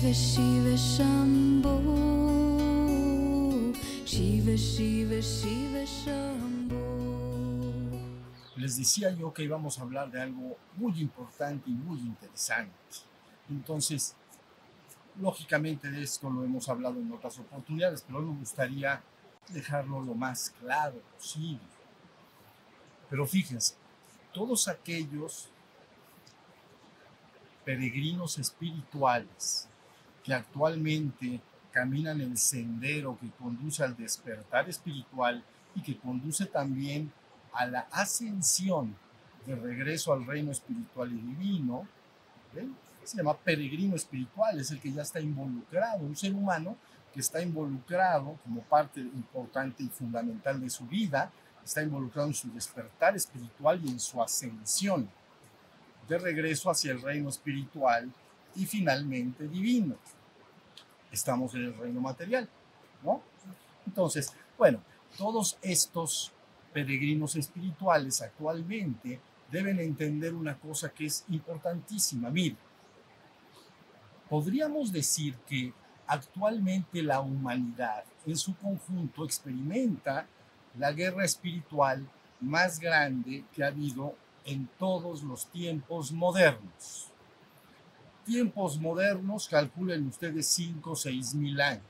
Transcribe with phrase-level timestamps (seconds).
[0.00, 0.76] Shiva Shiva
[4.06, 6.80] Shiva Shiva Shiva Shambho
[8.56, 12.72] Les decía yo que íbamos a hablar de algo muy importante y muy interesante.
[13.50, 14.16] Entonces,
[15.20, 19.02] lógicamente de esto lo hemos hablado en otras oportunidades, pero me gustaría
[19.50, 21.60] dejarlo lo más claro posible.
[23.10, 23.74] Pero fíjense,
[24.32, 25.50] todos aquellos
[27.66, 29.68] peregrinos espirituales
[30.22, 31.40] que actualmente
[31.72, 35.42] caminan el sendero que conduce al despertar espiritual
[35.74, 37.12] y que conduce también
[37.52, 38.96] a la ascensión
[39.46, 41.86] de regreso al reino espiritual y divino,
[42.54, 42.74] ¿ven?
[43.04, 46.76] se llama peregrino espiritual, es el que ya está involucrado, un ser humano
[47.12, 51.32] que está involucrado como parte importante y fundamental de su vida,
[51.64, 55.08] está involucrado en su despertar espiritual y en su ascensión
[56.08, 58.10] de regreso hacia el reino espiritual
[58.54, 59.96] y finalmente divino.
[61.10, 62.48] Estamos en el reino material,
[63.02, 63.22] ¿no?
[63.86, 64.80] Entonces, bueno,
[65.16, 66.32] todos estos
[66.72, 72.30] peregrinos espirituales actualmente deben entender una cosa que es importantísima.
[72.30, 72.56] Mire,
[74.28, 75.72] podríamos decir que
[76.06, 80.26] actualmente la humanidad en su conjunto experimenta
[80.78, 82.08] la guerra espiritual
[82.40, 87.09] más grande que ha habido en todos los tiempos modernos.
[88.30, 91.82] Tiempos modernos, calculen ustedes 5 o 6 mil años.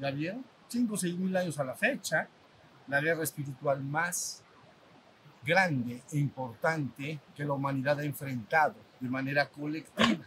[0.00, 0.42] ¿Ya vieron?
[0.68, 2.26] 5 o 6 mil años a la fecha,
[2.88, 4.42] la guerra espiritual más
[5.44, 10.24] grande e importante que la humanidad ha enfrentado de manera colectiva.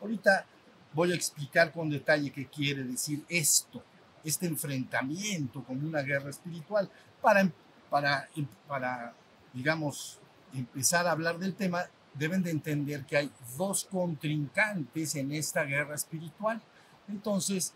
[0.00, 0.46] Ahorita
[0.92, 3.82] voy a explicar con detalle qué quiere decir esto,
[4.22, 6.88] este enfrentamiento como una guerra espiritual,
[7.20, 7.50] para,
[7.90, 8.28] para,
[8.68, 9.14] para
[9.52, 10.20] digamos,
[10.54, 11.86] empezar a hablar del tema,
[12.18, 16.60] deben de entender que hay dos contrincantes en esta guerra espiritual.
[17.08, 17.74] Entonces,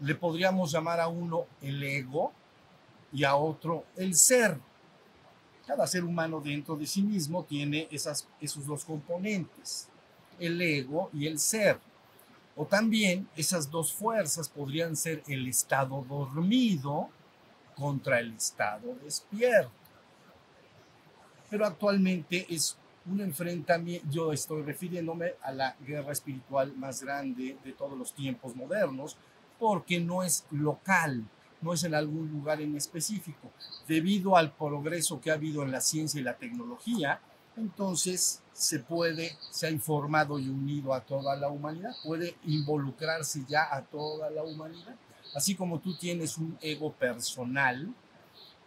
[0.00, 2.32] le podríamos llamar a uno el ego
[3.12, 4.58] y a otro el ser.
[5.66, 9.88] Cada ser humano dentro de sí mismo tiene esas, esos dos componentes,
[10.38, 11.78] el ego y el ser.
[12.56, 17.08] O también esas dos fuerzas podrían ser el estado dormido
[17.74, 19.82] contra el estado despierto
[21.52, 27.72] pero actualmente es un enfrentamiento, yo estoy refiriéndome a la guerra espiritual más grande de
[27.72, 29.16] todos los tiempos modernos,
[29.58, 31.24] porque no es local,
[31.60, 33.50] no es en algún lugar en específico.
[33.88, 37.20] Debido al progreso que ha habido en la ciencia y la tecnología,
[37.56, 43.74] entonces se puede, se ha informado y unido a toda la humanidad, puede involucrarse ya
[43.74, 44.94] a toda la humanidad.
[45.34, 47.92] Así como tú tienes un ego personal,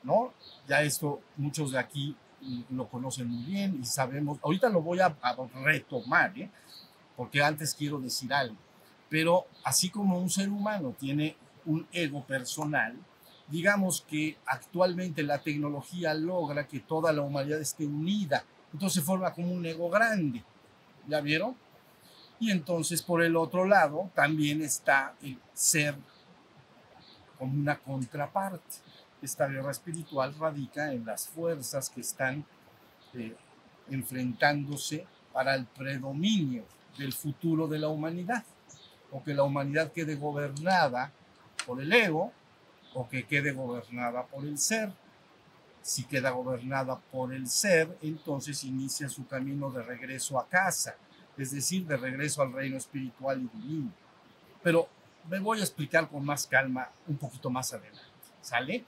[0.03, 0.33] ¿no?
[0.67, 2.15] Ya esto muchos de aquí
[2.69, 5.15] lo conocen muy bien y sabemos, ahorita lo voy a,
[5.63, 6.49] retomar, ¿eh?
[7.15, 8.55] porque antes quiero decir algo,
[9.09, 11.35] pero así como un ser humano tiene
[11.65, 12.95] un ego personal,
[13.47, 19.51] digamos que actualmente la tecnología logra que toda la humanidad esté unida, entonces forma como
[19.51, 20.43] un ego grande,
[21.07, 21.55] ¿ya vieron?
[22.39, 25.95] Y entonces por el otro lado también está el ser
[27.37, 28.85] como una contraparte
[29.25, 32.45] esta guerra espiritual radica en las fuerzas que están
[33.13, 33.35] eh,
[33.89, 36.63] enfrentándose para el predominio
[36.97, 38.43] del futuro de la humanidad,
[39.11, 41.11] o que la humanidad quede gobernada
[41.65, 42.31] por el ego,
[42.93, 44.91] o que quede gobernada por el ser.
[45.81, 50.95] Si queda gobernada por el ser, entonces inicia su camino de regreso a casa,
[51.37, 53.91] es decir, de regreso al reino espiritual y divino.
[54.63, 54.87] Pero
[55.29, 58.01] me voy a explicar con más calma un poquito más adelante,
[58.41, 58.85] ¿sale?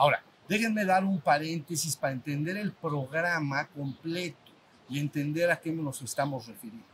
[0.00, 4.50] Ahora, déjenme dar un paréntesis para entender el programa completo
[4.88, 6.86] y entender a qué nos estamos refiriendo.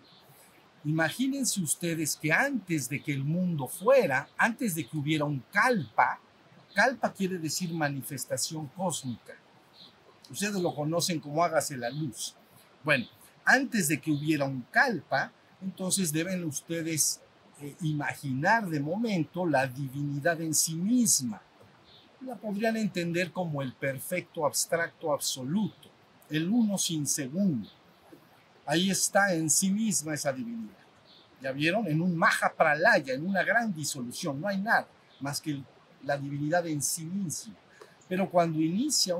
[0.84, 6.18] Imagínense ustedes que antes de que el mundo fuera, antes de que hubiera un kalpa,
[6.74, 9.36] kalpa quiere decir manifestación cósmica.
[10.28, 12.34] Ustedes lo conocen como hágase la luz.
[12.82, 13.06] Bueno,
[13.44, 15.30] antes de que hubiera un kalpa,
[15.62, 17.20] entonces deben ustedes
[17.60, 21.40] eh, imaginar de momento la divinidad en sí misma
[22.20, 25.90] la podrían entender como el perfecto abstracto absoluto,
[26.30, 27.68] el uno sin segundo.
[28.64, 30.74] Ahí está en sí misma esa divinidad.
[31.40, 31.86] ¿Ya vieron?
[31.86, 34.88] En un maha pralaya, en una gran disolución, no hay nada
[35.20, 35.62] más que
[36.02, 37.54] la divinidad en sí misma.
[38.08, 39.14] Pero cuando inicia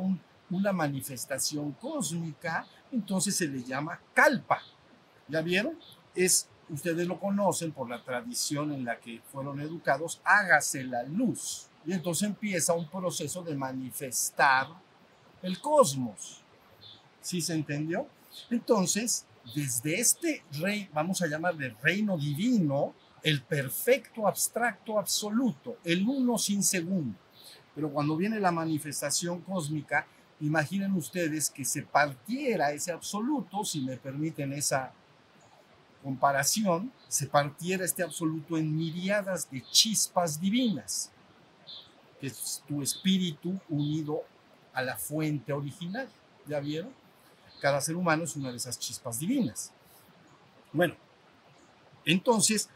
[0.51, 4.63] una manifestación cósmica, entonces se le llama kalpa.
[5.29, 5.79] ¿Ya vieron?
[6.15, 11.69] Es, ustedes lo conocen por la tradición en la que fueron educados, hágase la luz.
[11.87, 14.69] Y entonces empieza un proceso de manifestar
[15.43, 16.43] el cosmos.
[17.21, 18.09] ¿Sí se entendió?
[18.51, 19.25] Entonces,
[19.55, 26.63] desde este rey, vamos a llamarle reino divino, el perfecto abstracto absoluto, el uno sin
[26.63, 27.17] segundo.
[27.75, 30.07] Pero cuando viene la manifestación cósmica,
[30.41, 34.93] imaginen ustedes que se partiera ese absoluto, si me permiten esa
[36.03, 41.11] comparación, se partiera este absoluto en miriadas de chispas divinas,
[42.29, 44.23] es tu espíritu unido
[44.73, 46.09] a la fuente original.
[46.47, 46.93] ¿Ya vieron?
[47.61, 49.73] Cada ser humano es una de esas chispas divinas.
[50.73, 50.95] Bueno,
[52.05, 52.69] entonces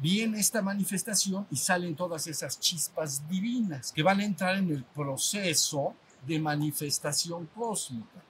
[0.00, 4.84] viene esta manifestación y salen todas esas chispas divinas que van a entrar en el
[4.84, 5.94] proceso
[6.26, 8.22] de manifestación cósmica.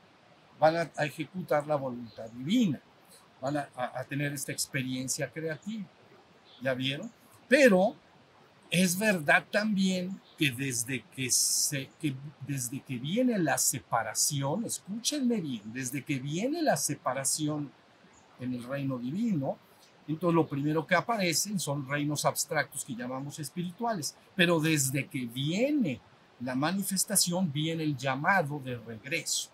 [0.59, 2.81] Van a, ejecutar la voluntad divina,
[3.41, 5.85] van a, tener esta experiencia creativa.
[6.63, 7.11] ¿Ya vieron?
[7.49, 7.95] Pero
[8.71, 12.15] es verdad también que desde que, se, que
[12.47, 17.71] desde que viene la separación, escúchenme bien, desde que viene la separación
[18.41, 19.59] en el reino divino,
[20.07, 26.01] entonces lo primero que aparecen son reinos abstractos que llamamos espirituales, pero desde que viene
[26.41, 29.51] la manifestación viene el llamado de regreso.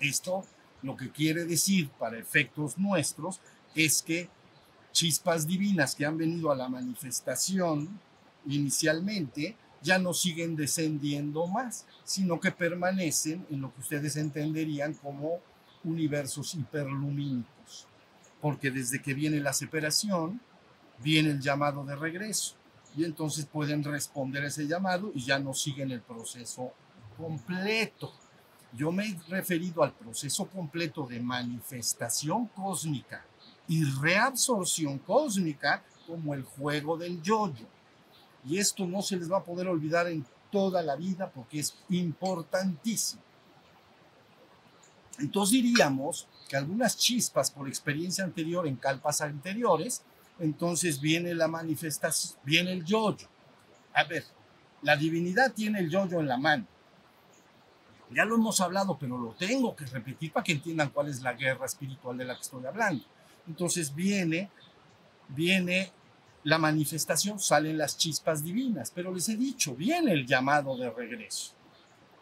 [0.00, 0.44] Esto
[0.82, 3.40] lo que quiere decir para efectos nuestros
[3.74, 4.28] es que
[4.92, 8.00] chispas divinas que han venido a la manifestación
[8.46, 15.40] inicialmente ya no siguen descendiendo más, sino que permanecen en lo que ustedes entenderían como
[15.84, 17.86] universos hiperlumínicos.
[18.40, 20.40] Porque desde que viene la separación,
[21.02, 22.56] viene el llamado de regreso
[22.96, 26.72] y entonces pueden responder ese llamado y ya no siguen el proceso
[27.16, 28.12] completo.
[28.72, 33.24] Yo me he referido al proceso completo de manifestación cósmica
[33.68, 37.66] y reabsorción cósmica como el juego del yoyo.
[38.44, 41.74] Y esto no se les va a poder olvidar en toda la vida porque es
[41.90, 43.22] importantísimo.
[45.18, 50.02] Entonces diríamos que algunas chispas por experiencia anterior en calpas anteriores
[50.40, 53.28] entonces viene la manifestación, viene el yoyo.
[53.92, 54.24] A ver,
[54.82, 56.66] la divinidad tiene el yoyo en la mano.
[58.10, 61.34] Ya lo hemos hablado, pero lo tengo que repetir para que entiendan cuál es la
[61.34, 63.04] guerra espiritual de la que estoy hablando.
[63.46, 64.50] Entonces viene,
[65.28, 65.92] viene
[66.44, 71.52] la manifestación, salen las chispas divinas, pero les he dicho, viene el llamado de regreso.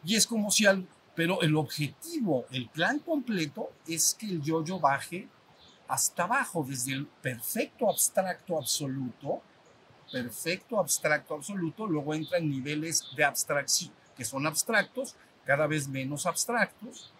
[0.04, 4.78] Y es como si al, pero el objetivo, el plan completo es que el yoyo
[4.78, 5.28] baje
[5.88, 9.40] hasta abajo, desde el perfecto abstracto absoluto,
[10.12, 16.26] perfecto abstracto absoluto, luego entra en niveles de abstracción, que son abstractos, cada vez menos
[16.26, 17.12] abstractos,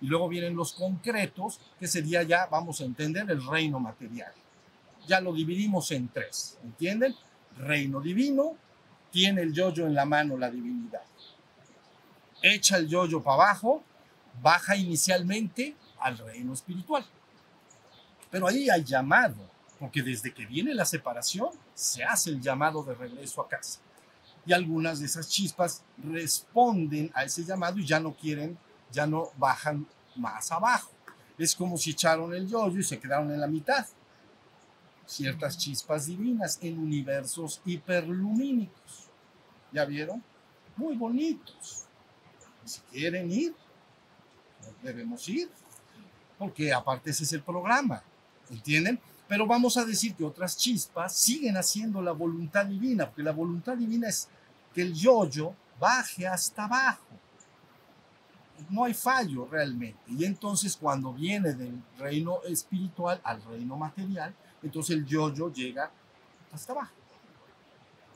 [0.00, 4.32] y luego vienen los concretos, que sería ya, vamos a entender, el reino material.
[5.06, 7.14] Ya lo dividimos en tres, ¿entienden?
[7.56, 8.56] Reino divino,
[9.10, 11.02] tiene el yoyo en la mano la divinidad.
[12.42, 13.82] Echa el yoyo para abajo,
[14.42, 17.04] baja inicialmente al reino espiritual.
[18.30, 19.36] Pero ahí hay llamado,
[19.78, 23.80] porque desde que viene la separación se hace el llamado de regreso a casa.
[24.44, 28.58] Y algunas de esas chispas responden a ese llamado y ya no quieren,
[28.92, 30.90] ya no bajan más abajo.
[31.38, 33.86] Es como si echaron el yoyo y se quedaron en la mitad.
[35.06, 39.08] Ciertas chispas divinas en universos hiperlumínicos.
[39.72, 40.22] ¿Ya vieron?
[40.76, 41.86] Muy bonitos.
[42.64, 43.54] Si quieren ir,
[44.82, 45.48] debemos ir.
[46.38, 48.02] Porque aparte ese es el programa.
[48.50, 49.00] ¿entienden?
[49.28, 53.76] Pero vamos a decir que otras chispas siguen haciendo la voluntad divina, porque la voluntad
[53.76, 54.28] divina es
[54.72, 57.04] que el yoyo baje hasta abajo.
[58.70, 60.00] No hay fallo realmente.
[60.06, 64.34] Y entonces cuando viene del reino espiritual al reino material,
[64.66, 65.90] entonces el yoyo llega
[66.52, 66.92] hasta abajo.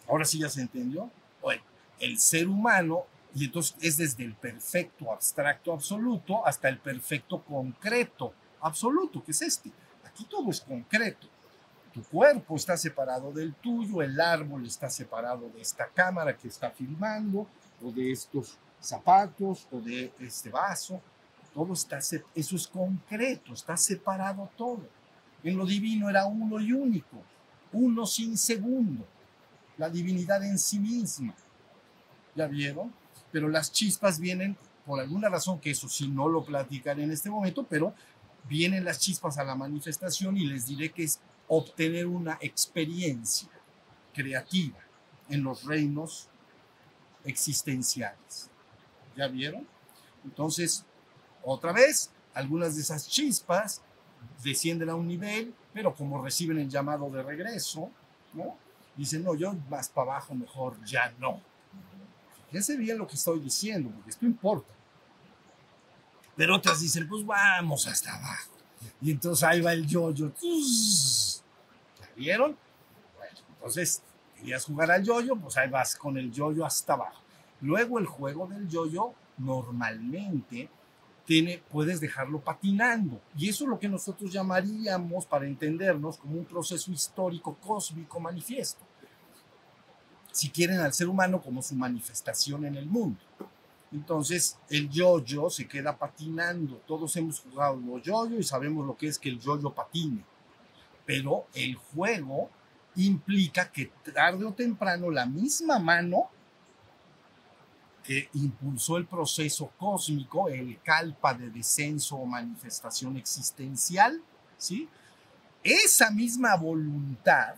[0.08, 1.10] Ahora sí ya se entendió.
[1.98, 3.04] El ser humano,
[3.34, 9.42] y entonces es desde el perfecto abstracto absoluto hasta el perfecto concreto absoluto, que es
[9.42, 9.70] este
[10.24, 11.26] todo es concreto.
[11.92, 16.70] Tu cuerpo está separado del tuyo, el árbol está separado de esta cámara que está
[16.70, 17.46] filmando,
[17.82, 21.00] o de estos zapatos, o de este vaso.
[21.52, 24.82] Todo está, eso es concreto, está separado todo.
[25.42, 27.22] En lo divino era uno y único,
[27.72, 29.06] uno sin segundo,
[29.78, 31.34] la divinidad en sí misma.
[32.34, 32.92] ¿Ya vieron?
[33.32, 37.30] Pero las chispas vienen por alguna razón que eso sí no lo platicaré en este
[37.30, 37.94] momento, pero
[38.48, 43.48] vienen las chispas a la manifestación y les diré que es obtener una experiencia
[44.12, 44.78] creativa
[45.28, 46.28] en los reinos
[47.24, 48.50] existenciales.
[49.16, 49.66] ¿Ya vieron?
[50.24, 50.84] Entonces,
[51.42, 53.82] otra vez, algunas de esas chispas
[54.42, 57.90] descienden a un nivel, pero como reciben el llamado de regreso,
[58.32, 58.56] ¿no?
[58.96, 61.40] Dicen, no, yo más para abajo mejor ya no.
[62.46, 64.72] Fíjense bien lo que estoy diciendo, porque esto importa.
[66.36, 68.50] Pero otras dicen, pues vamos hasta abajo.
[69.00, 70.32] Y entonces ahí va el yoyo.
[72.00, 72.56] ¿La vieron?
[73.54, 74.02] Entonces,
[74.36, 77.22] querías jugar al yoyo, pues ahí vas con el yoyo hasta abajo.
[77.60, 80.68] Luego el juego del yoyo normalmente
[81.30, 83.20] tiene, puedes dejarlo patinando.
[83.38, 88.84] Y eso es lo que nosotros llamaríamos, para entendernos, como un proceso histórico cósmico manifiesto.
[90.32, 93.20] Si quieren al ser humano como su manifestación en el mundo.
[93.92, 96.82] Entonces, el yoyo se queda patinando.
[96.84, 100.24] Todos hemos jugado los yoyo y sabemos lo que es que el yoyo patine.
[101.06, 102.50] Pero el juego
[102.96, 106.28] implica que tarde o temprano la misma mano
[108.02, 114.20] que impulsó el proceso cósmico, el calpa de descenso o manifestación existencial,
[114.56, 114.88] ¿sí?
[115.62, 117.54] Esa misma voluntad,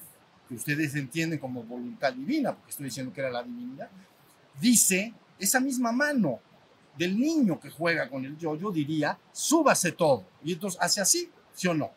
[0.48, 3.88] que ustedes entienden como voluntad divina, porque estoy diciendo que era la divinidad,
[4.60, 6.40] dice, esa misma mano
[6.96, 10.24] del niño que juega con el yo-yo diría, súbase todo.
[10.44, 11.90] Y entonces hace así, ¿sí o no?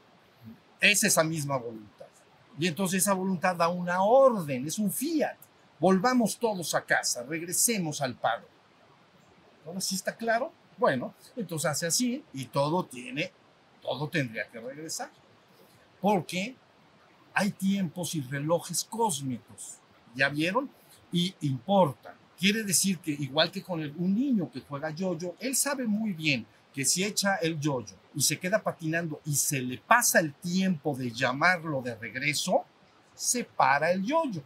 [0.79, 2.05] Es esa misma voluntad.
[2.57, 5.35] Y entonces esa voluntad da una orden, es un fiat.
[5.79, 8.47] Volvamos todos a casa, regresemos al Padre.
[9.65, 10.51] ¿Ahora sí está claro?
[10.77, 13.31] Bueno, entonces hace así y todo tiene,
[13.81, 15.09] todo tendría que regresar.
[16.01, 16.55] Porque
[17.33, 19.77] hay tiempos y relojes cósmicos,
[20.13, 20.69] ¿ya vieron?
[21.11, 22.15] Y importan.
[22.37, 26.45] Quiere decir que igual que con un niño que juega yoyo, él sabe muy bien
[26.73, 30.95] que si echa el yoyo y se queda patinando y se le pasa el tiempo
[30.95, 32.65] de llamarlo de regreso,
[33.13, 34.43] se para el yoyo.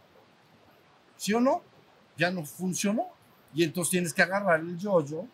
[1.20, 1.62] ¿Sí o no?
[2.16, 3.08] Ya no funcionó.
[3.52, 5.26] Y entonces tienes que agarrar el yoyo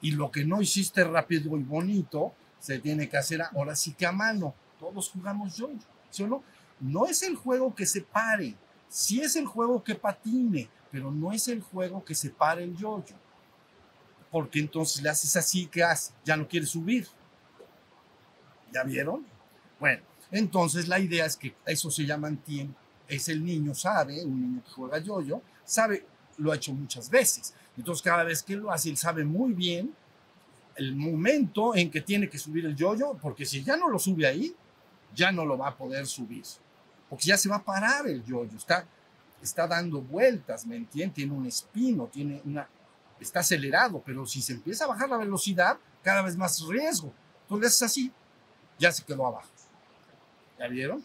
[0.00, 4.06] y lo que no hiciste rápido y bonito se tiene que hacer ahora sí que
[4.06, 4.54] a mano.
[4.78, 5.76] Todos jugamos yoyo.
[6.08, 6.42] ¿Sí o no?
[6.80, 8.54] No es el juego que se pare,
[8.88, 12.74] sí es el juego que patine, pero no es el juego que se pare el
[12.74, 13.16] yoyo.
[14.30, 16.14] Porque entonces le haces así, ¿qué hace?
[16.24, 17.06] Ya no quiere subir.
[18.72, 19.26] ¿Ya vieron?
[19.78, 22.79] Bueno, entonces la idea es que eso se llama tiempo
[23.10, 26.06] es el niño, sabe, un niño que juega yoyo, sabe,
[26.38, 27.54] lo ha hecho muchas veces.
[27.76, 29.94] Entonces cada vez que lo hace, él sabe muy bien
[30.76, 34.26] el momento en que tiene que subir el yoyo, porque si ya no lo sube
[34.26, 34.54] ahí,
[35.14, 36.44] ya no lo va a poder subir.
[37.08, 38.86] Porque ya se va a parar el yoyo, está,
[39.42, 41.16] está dando vueltas, ¿me entiendes?
[41.16, 42.68] Tiene un espino, tiene una,
[43.18, 47.12] está acelerado, pero si se empieza a bajar la velocidad, cada vez más riesgo.
[47.42, 48.12] Entonces es así,
[48.78, 49.50] ya se quedó abajo.
[50.58, 51.02] ¿Ya vieron?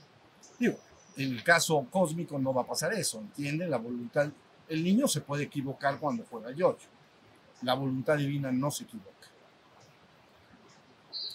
[0.60, 0.78] Digo,
[1.18, 3.70] el caso cósmico no va a pasar eso, ¿entienden?
[3.70, 4.30] La voluntad,
[4.68, 6.88] el niño se puede equivocar cuando juega yoyo.
[7.62, 9.12] La voluntad divina no se equivoca.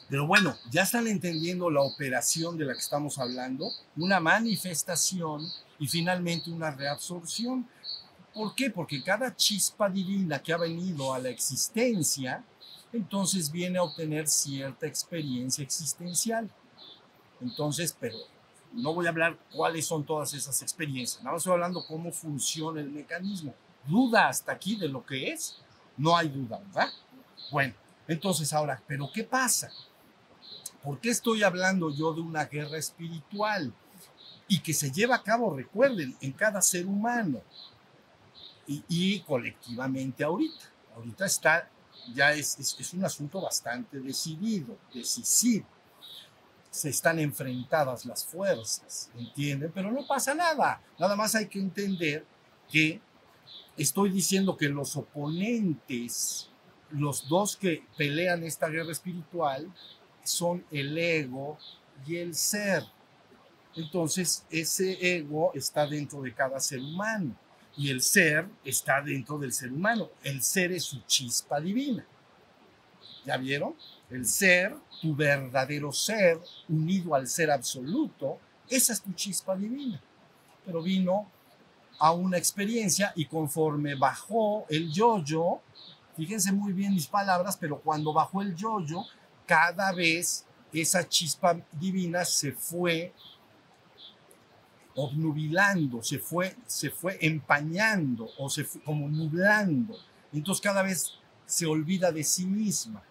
[0.08, 5.46] Pero bueno, ya están entendiendo la operación de la que estamos hablando, una manifestación
[5.78, 7.66] y finalmente una reabsorción.
[8.34, 8.70] ¿Por qué?
[8.70, 12.44] Porque cada chispa divina que ha venido a la existencia,
[12.92, 16.50] entonces viene a obtener cierta experiencia existencial.
[17.40, 18.18] Entonces, pero
[18.72, 22.80] no voy a hablar cuáles son todas esas experiencias, nada más estoy hablando cómo funciona
[22.80, 23.54] el mecanismo.
[23.86, 25.56] ¿Duda hasta aquí de lo que es?
[25.96, 26.88] No hay duda, ¿verdad?
[27.50, 27.74] Bueno,
[28.06, 29.70] entonces ahora, ¿pero qué pasa?
[30.82, 33.72] ¿Por qué estoy hablando yo de una guerra espiritual?
[34.48, 37.40] Y que se lleva a cabo, recuerden, en cada ser humano
[38.66, 40.64] y, colectivamente ahorita.
[40.96, 41.68] Ahorita está,
[42.14, 45.66] ya es, es, es un asunto bastante decidido, decisivo
[46.70, 49.72] se están enfrentadas las fuerzas, ¿entienden?
[49.74, 52.24] Pero no pasa nada, nada más hay que entender
[52.70, 53.00] que
[53.76, 56.48] estoy diciendo que los oponentes,
[56.90, 59.72] los dos que pelean esta guerra espiritual,
[60.22, 61.58] son el ego
[62.06, 62.84] y el ser.
[63.74, 67.36] Entonces, ese ego está dentro de cada ser humano
[67.76, 70.10] y el ser está dentro del ser humano.
[70.22, 72.04] El ser es su chispa divina.
[73.24, 73.74] ¿Ya vieron?
[74.10, 76.38] El ser, tu verdadero ser,
[76.68, 78.38] unido al ser absoluto,
[78.68, 80.00] esa es tu chispa divina.
[80.64, 81.30] Pero vino
[81.98, 85.60] a una experiencia y conforme bajó el yoyo,
[86.16, 89.02] fíjense muy bien mis palabras, pero cuando bajó el yoyo,
[89.46, 93.12] cada vez esa chispa divina se fue
[94.94, 99.96] obnubilando, se fue, se fue empañando o se fue como nublando.
[100.32, 101.14] Entonces cada vez
[101.46, 103.02] se olvida de sí misma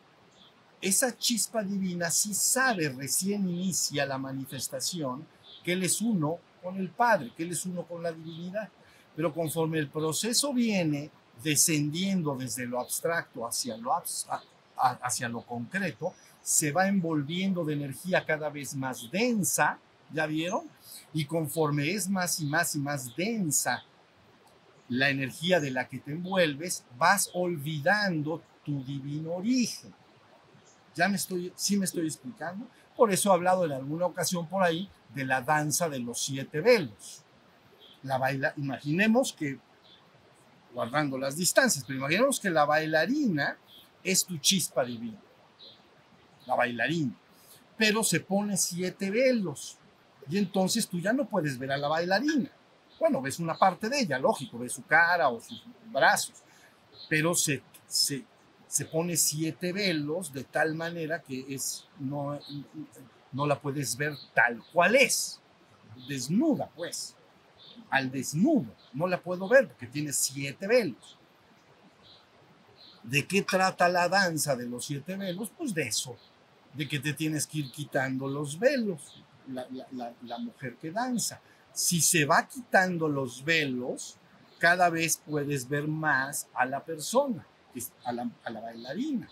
[0.81, 5.25] esa chispa divina sí sabe, recién inicia la manifestación,
[5.63, 8.69] que Él es uno con el Padre, que Él es uno con la divinidad.
[9.15, 11.12] Pero conforme el proceso viene
[11.43, 13.91] descendiendo desde lo abstracto hacia lo,
[14.77, 19.77] hacia lo concreto, se va envolviendo de energía cada vez más densa,
[20.13, 20.69] ¿ya vieron?
[21.13, 23.83] Y conforme es más y más y más densa
[24.88, 29.93] la energía de la que te envuelves, vas olvidando tu divino origen.
[30.96, 32.67] Ya me estoy, sí me estoy explicando.
[32.96, 36.62] Por eso he hablado en alguna ocasión por ahí de la danza de los siete
[36.62, 37.24] velos.
[38.03, 39.60] La baila, imaginemos que,
[40.74, 43.58] guardando las distancias, pero imaginemos que la bailarina
[44.03, 45.19] es tu chispa divina.
[46.46, 47.13] La bailarina.
[47.77, 49.77] Pero se pone siete velos.
[50.29, 52.51] Y entonces tú ya no puedes ver a la bailarina.
[53.00, 56.36] Bueno, ves una parte de ella, lógico, ves su cara o sus brazos,
[57.08, 58.25] pero se, se,
[58.69, 62.39] se pone siete velos de tal manera que es, no,
[63.33, 65.41] no la puedes ver tal cual es,
[66.07, 67.15] desnuda pues,
[67.89, 71.17] al desnudo, no la puedo ver porque tiene siete velos.
[73.03, 75.51] ¿De qué trata la danza de los siete velos?
[75.57, 76.15] Pues de eso,
[76.73, 81.41] de que te tienes que ir quitando los velos, la, la, la mujer que danza
[81.73, 84.17] si se va quitando los velos,
[84.57, 87.45] cada vez puedes ver más a la persona,
[88.03, 89.29] a la, a la bailarina.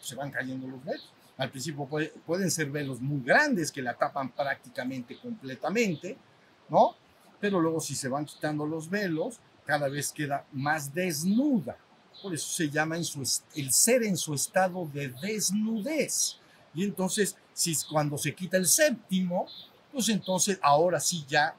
[0.00, 1.10] Se van cayendo los velos.
[1.36, 1.88] Al principio
[2.26, 6.16] pueden ser velos muy grandes que la tapan prácticamente completamente,
[6.68, 6.94] ¿no?
[7.40, 11.76] Pero luego si se van quitando los velos, cada vez queda más desnuda.
[12.22, 13.20] Por eso se llama en su,
[13.56, 16.36] el ser en su estado de desnudez.
[16.72, 19.46] Y entonces, si cuando se quita el séptimo,
[19.92, 21.56] pues entonces ahora sí ya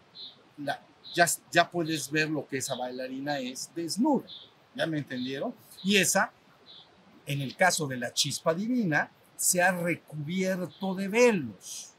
[1.16, 4.28] ya, ya puedes ver lo que esa bailarina es desnuda.
[4.76, 5.54] ¿Ya me entendieron?
[5.94, 6.32] Esa,
[7.26, 11.92] en el caso de la chispa divina, se ha recubierto de velos.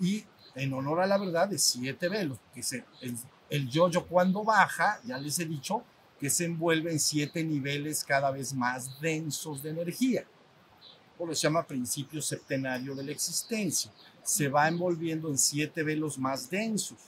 [0.00, 0.24] Y
[0.54, 2.38] en honor a la verdad, de siete velos.
[2.54, 3.16] Que se, el,
[3.50, 5.82] el yoyo cuando baja, ya les he dicho,
[6.18, 10.24] que se envuelve en siete niveles cada vez más densos de energía.
[11.18, 13.90] Por eso se llama principio septenario de la existencia.
[14.22, 16.98] Se va envolviendo en siete velos más densos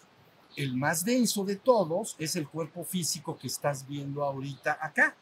[0.56, 5.14] el más denso de todos es el cuerpo físico que estás viendo ahorita acá.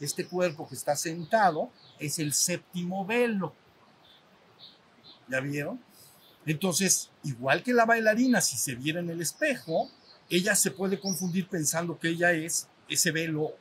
[0.00, 3.54] Este cuerpo que está sentado es el séptimo velo.
[5.28, 5.80] ¿Ya vieron?
[6.46, 9.90] Entonces, igual que la bailarina, si se viera en el espejo,
[10.30, 13.52] ella se puede confundir pensando que ella es ese velo,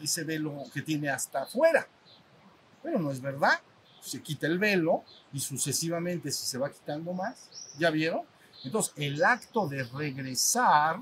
[0.00, 1.88] ese velo que tiene hasta afuera.
[2.82, 3.60] Pero no es verdad.
[4.00, 8.22] Se quita el velo y sucesivamente, si se va quitando más, ¿ya vieron?
[8.64, 11.00] Entonces, el acto de regresar,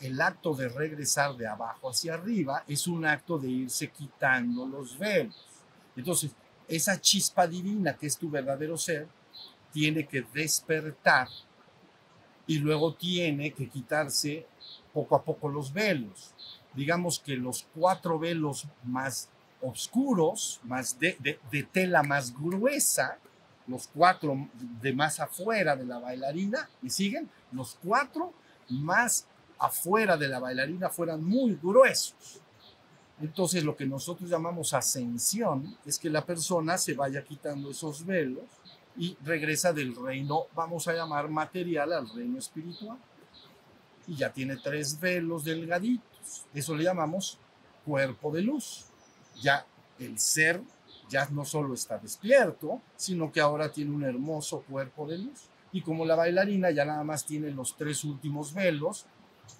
[0.00, 4.98] el acto de regresar de abajo hacia arriba es un acto de irse quitando los
[4.98, 5.36] velos.
[5.96, 6.32] Entonces,
[6.68, 9.08] esa chispa divina que es tu verdadero ser,
[9.72, 11.28] tiene que despertar
[12.46, 14.46] y luego tiene que quitarse
[14.92, 16.34] poco a poco los velos.
[16.74, 19.28] Digamos que los cuatro velos más
[19.60, 21.38] oscuros, más de,
[21.72, 23.18] tela más gruesa,
[23.66, 24.48] los cuatro
[24.80, 28.32] de más afuera de la bailarina, y siguen, los cuatro
[28.68, 29.26] más
[29.58, 32.40] afuera de la bailarina fueran muy gruesos.
[33.20, 38.44] Entonces lo que nosotros llamamos ascensión es que la persona se vaya quitando esos velos
[38.98, 42.98] y regresa del reino, vamos a llamar material, al reino espiritual.
[44.06, 46.46] Y ya tiene tres velos delgaditos.
[46.54, 47.38] Eso le llamamos
[47.84, 48.86] cuerpo de luz.
[49.42, 49.66] Ya
[49.98, 50.62] el ser
[51.08, 55.48] ya no solo está despierto, sino que ahora tiene un hermoso cuerpo de luz.
[55.72, 59.06] Y como la bailarina ya nada más tiene los tres últimos velos,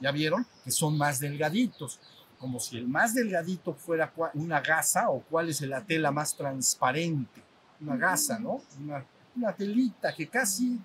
[0.00, 1.98] ya vieron que son más delgaditos,
[2.38, 7.42] como si el más delgadito fuera una gasa o cuál es la tela más transparente,
[7.80, 8.60] una gasa, ¿no?
[8.80, 9.04] Una,
[9.36, 10.78] una telita que casi,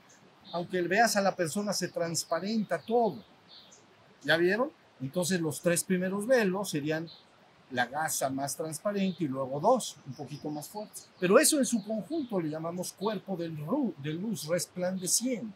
[0.54, 3.24] aunque veas a la persona, se transparenta todo.
[4.24, 4.72] ¿Ya vieron?
[5.02, 7.08] Entonces los tres primeros velos serían
[7.72, 11.10] la gasa más transparente y luego dos, un poquito más fuertes.
[11.20, 15.54] Pero eso en su conjunto le llamamos cuerpo de luz, de luz resplandeciente.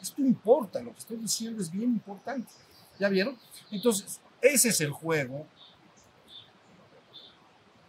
[0.00, 2.50] Esto importa, lo que estoy diciendo es bien importante.
[2.98, 3.36] ¿Ya vieron?
[3.70, 5.46] Entonces, ese es el juego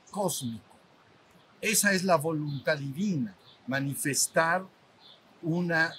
[0.09, 0.65] cósmico.
[1.59, 3.35] Esa es la voluntad divina,
[3.67, 4.65] manifestar
[5.41, 5.93] una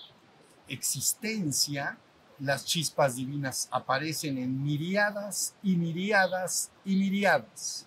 [0.69, 1.99] existencia
[2.43, 7.87] las chispas divinas aparecen en miriadas y miriadas y miriadas.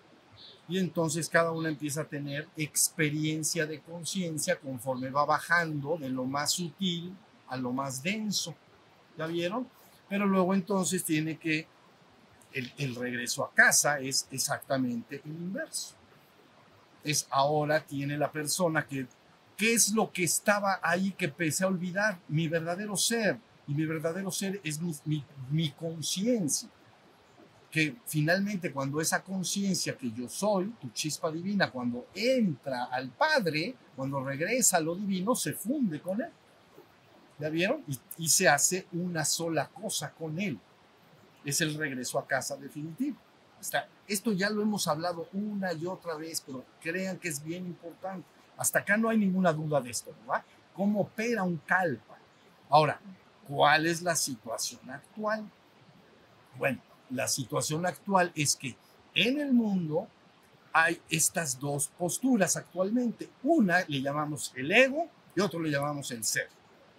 [0.69, 6.23] Y entonces cada una empieza a tener experiencia de conciencia conforme va bajando de lo
[6.23, 7.13] más sutil
[7.47, 8.55] a lo más denso.
[9.17, 9.67] ¿Ya vieron?
[10.10, 11.67] Pero luego entonces tiene que,
[12.53, 15.95] el, regreso a casa es exactamente el inverso.
[17.03, 19.08] Es ahora tiene la persona que,
[19.58, 22.19] ¿qué es lo que estaba ahí que empecé a olvidar?
[22.27, 26.69] Mi verdadero ser, y mi verdadero ser es mi, mi, conciencia.
[27.69, 33.75] Que finalmente cuando esa conciencia que yo soy, tu chispa divina, cuando entra al Padre,
[33.95, 36.29] cuando regresa a lo divino, se funde con Él.
[37.38, 37.84] ¿Ya vieron?
[38.17, 40.60] Y, se hace una sola cosa con Él.
[41.43, 43.17] Es el regreso a casa definitivo.
[43.60, 47.65] Está, esto ya lo hemos hablado una y otra vez, pero crean que es bien
[47.65, 48.28] importante.
[48.58, 50.43] Hasta acá no hay ninguna duda de esto, ¿verdad?
[50.74, 52.17] ¿Cómo opera un kalpa?
[52.69, 53.00] Ahora,
[53.48, 55.50] ¿cuál es la situación actual?
[56.58, 58.76] Bueno, la situación actual es que
[59.13, 60.08] en el mundo
[60.74, 63.30] hay estas dos posturas actualmente.
[63.43, 66.50] Una le llamamos el ego y otro le llamamos el ser.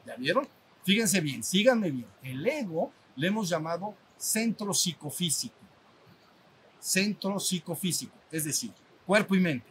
[0.06, 0.48] ¿Ya vieron?
[0.84, 2.06] Fíjense bien, síganme bien.
[2.22, 5.56] El ego le hemos llamado centro psicofísico.
[6.78, 8.72] Centro psicofísico, es decir,
[9.04, 9.66] cuerpo y mente.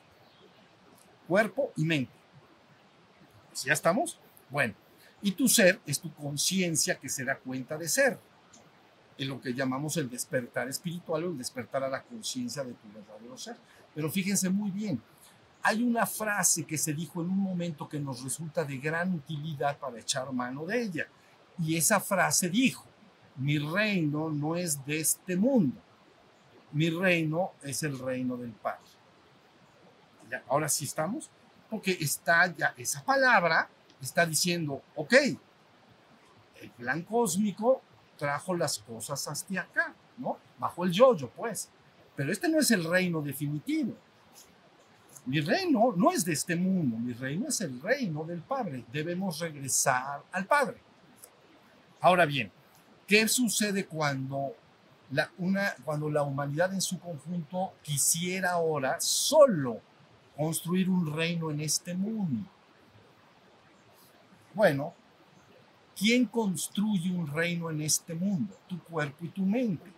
[1.28, 2.12] Cuerpo y mente.
[3.63, 4.19] ¿Ya estamos?
[4.50, 4.74] Bueno,
[5.21, 8.19] y tu ser es tu conciencia que se da cuenta de ser.
[9.17, 12.91] En lo que llamamos el despertar espiritual o el despertar a la conciencia de tu
[12.93, 13.56] verdadero ser.
[13.93, 15.02] Pero fíjense muy bien,
[15.67, 19.80] hay una frase que se dijo en un momento que nos resulta de gran utilidad
[19.80, 21.08] para echar mano de ella.
[21.58, 22.86] Y esa frase dijo,
[23.38, 25.82] mi reino no es de este mundo,
[26.71, 28.86] mi reino es el reino del Padre.
[30.47, 31.32] Ahora sí estamos,
[31.67, 33.67] porque está ya esa palabra
[33.99, 35.13] está diciendo, ok,
[36.62, 37.82] el plan cósmico
[38.19, 40.38] trajo las cosas hasta acá, ¿no?
[40.60, 41.69] Bajo el yoyo, pues.
[42.15, 43.95] Pero este no es el reino definitivo.
[45.25, 48.85] Mi reino no es de este mundo, mi reino es el reino del Padre.
[48.91, 50.77] Debemos regresar al Padre.
[51.99, 52.51] Ahora bien,
[53.07, 54.53] ¿qué sucede cuando
[55.09, 59.81] la, una, cuando la humanidad en su conjunto quisiera ahora solo
[60.38, 62.47] construir un reino en este mundo?
[64.53, 64.93] Bueno,
[65.97, 68.55] ¿quién construye un reino en este mundo?
[68.67, 69.91] Tu cuerpo y tu mente.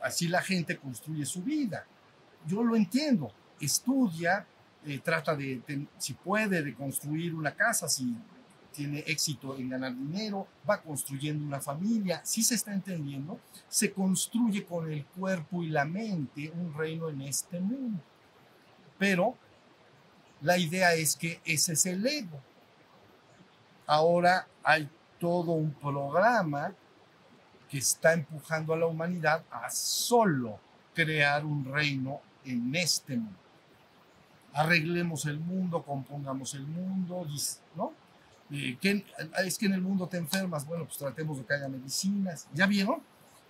[0.00, 1.86] Así la gente construye su vida.
[2.44, 3.32] Yo lo entiendo.
[3.60, 4.46] Estudia,
[4.84, 8.16] eh, trata de, de, si puede, de construir una casa, si
[8.76, 14.66] tiene éxito en ganar dinero, va construyendo una familia, si se está entendiendo, se construye
[14.66, 18.02] con el cuerpo y la mente un reino en este mundo.
[18.98, 19.34] Pero
[20.42, 22.38] la idea es que ese es el ego.
[23.86, 26.74] Ahora hay todo un programa
[27.70, 30.60] que está empujando a la humanidad a solo
[30.94, 33.45] crear un reino en este mundo.
[34.56, 37.26] Arreglemos el mundo, compongamos el mundo,
[37.74, 37.92] ¿no?
[38.50, 39.04] Eh, que,
[39.44, 42.66] es que en el mundo te enfermas, bueno, pues tratemos de que haya medicinas, ¿ya
[42.66, 43.00] vieron?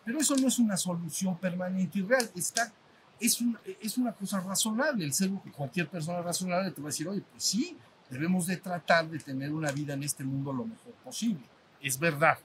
[0.04, 2.72] Pero eso no es una solución permanente y real, está,
[3.20, 7.08] es, un, es una cosa razonable, el ser, cualquier persona razonable te va a decir,
[7.08, 7.76] oye, pues sí,
[8.08, 11.44] debemos de tratar de tener una vida en este mundo lo mejor posible,
[11.80, 12.38] es verdad,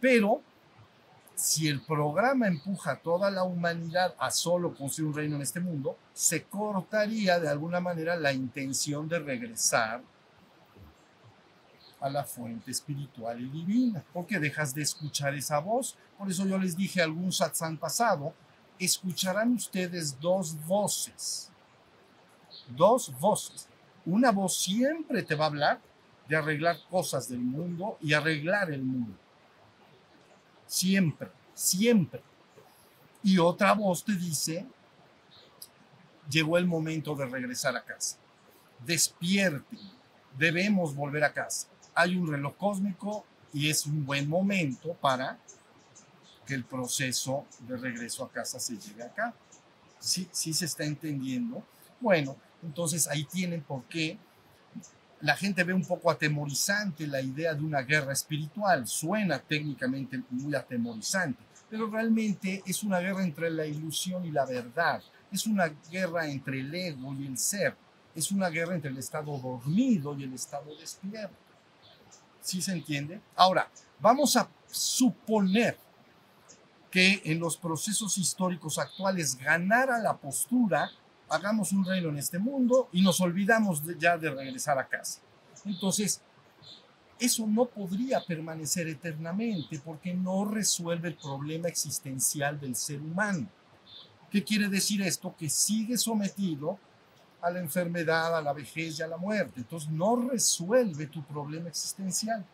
[0.00, 0.42] pero
[1.42, 5.58] si el programa empuja a toda la humanidad a solo construir un reino en este
[5.58, 10.02] mundo, se cortaría de alguna manera la intención de regresar
[12.00, 15.96] a la fuente espiritual y divina, porque dejas de escuchar esa voz.
[16.16, 18.32] Por eso yo les dije algún satsang pasado,
[18.78, 21.50] escucharán ustedes dos voces,
[22.68, 23.66] dos voces.
[24.06, 25.80] Una voz siempre te va a hablar
[26.28, 29.18] de arreglar cosas del mundo y arreglar el mundo.
[30.72, 32.22] Siempre, siempre.
[33.22, 34.66] Y otra voz te dice,
[36.30, 38.16] llegó el momento de regresar a casa.
[38.84, 39.78] Despierten,
[40.38, 45.38] debemos volver a casa hay un reloj cósmico y es un buen momento para
[46.46, 49.34] que el proceso de regreso a casa se llegue acá.
[49.98, 51.62] Sí, sí se está entendiendo.
[52.00, 54.18] Bueno, entonces ahí tienen por qué
[55.22, 58.86] la gente ve un poco atemorizante la idea de una guerra espiritual.
[58.86, 65.00] Suena técnicamente muy atemorizante, pero realmente es una guerra entre la ilusión y la verdad.
[65.30, 67.76] Es una guerra entre el ego y el ser.
[68.14, 71.36] Es una guerra entre el estado dormido y el estado despierto.
[72.40, 73.20] ¿Sí se entiende?
[73.36, 75.78] Ahora, vamos a suponer
[76.90, 80.90] que en los procesos históricos actuales ganara la postura,
[81.32, 85.20] hagamos un reino en este mundo y nos olvidamos de, ya de regresar a casa.
[85.64, 86.20] Entonces,
[87.18, 93.48] eso no podría permanecer eternamente porque no resuelve el problema existencial del ser humano.
[94.30, 95.34] ¿Qué quiere decir esto?
[95.38, 96.78] Que sigue sometido
[97.40, 99.60] a la enfermedad, a la vejez y a la muerte.
[99.60, 102.44] Entonces no resuelve tu problema existencial.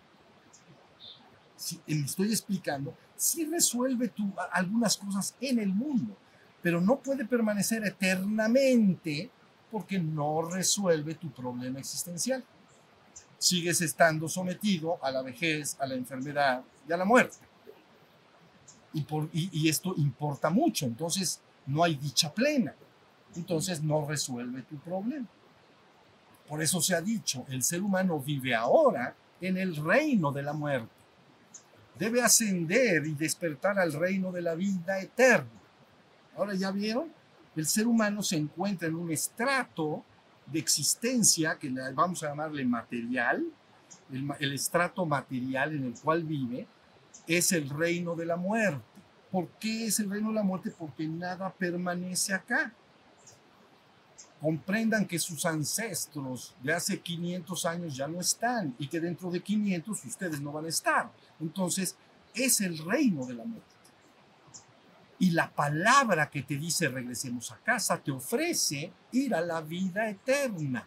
[1.57, 6.17] Si, me estoy explicando, sí resuelve tu, algunas cosas en el mundo,
[6.63, 9.31] pero no puede permanecer eternamente
[9.71, 12.45] porque no resuelve tu problema existencial.
[13.39, 17.37] Sigues estando sometido a la vejez, a la enfermedad y a la muerte.
[19.33, 22.75] Y, esto importa mucho, entonces no hay dicha plena
[23.37, 25.27] entonces no resuelve tu problema.
[26.49, 30.53] Por eso se ha dicho, el ser humano vive ahora en el reino de la
[30.53, 30.89] muerte.
[31.99, 35.58] Debe ascender y despertar al reino de la vida eterna.
[36.39, 37.13] Ahora ya vieron,
[37.57, 40.05] el ser humano se encuentra en un estrato
[40.47, 43.45] de existencia, que vamos a llamarle material,
[44.13, 46.67] el, el estrato material en el cual vive,
[47.27, 48.83] es el reino de la muerte.
[49.33, 50.71] ¿Por qué es el reino de la muerte?
[50.71, 52.73] Porque nada permanece acá.
[54.41, 59.43] Comprendan que sus ancestros de hace 500 años ya no están y que dentro de
[59.43, 61.11] 500 ustedes no van a estar.
[61.41, 61.97] Entonces,
[62.33, 63.78] es el reino de la muerte.
[65.21, 70.09] Y la palabra que te dice regresemos a casa te ofrece ir a la vida
[70.09, 70.87] eterna.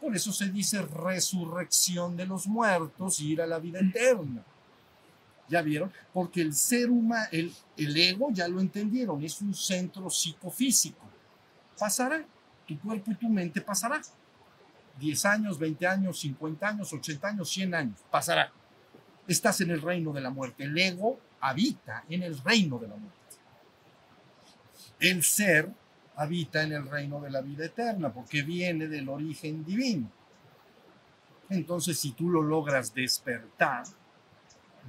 [0.00, 4.44] Por eso se dice resurrección de los muertos ir a la vida eterna.
[5.48, 5.92] ¿Ya vieron?
[6.12, 11.06] Porque el ser humano, el, el ego, ya lo entendieron, es un centro psicofísico.
[11.78, 12.24] Pasará,
[12.66, 14.00] tu cuerpo y tu mente pasará.
[14.98, 18.50] 10 años, 20 años, 50 años, 80 años, 100 años, pasará.
[19.26, 20.64] Estás en el reino de la muerte.
[20.64, 23.16] El ego habita en el reino de la muerte.
[24.98, 25.70] El ser
[26.16, 30.10] habita en el reino de la vida eterna porque viene del origen divino.
[31.48, 33.84] Entonces, si tú lo logras despertar,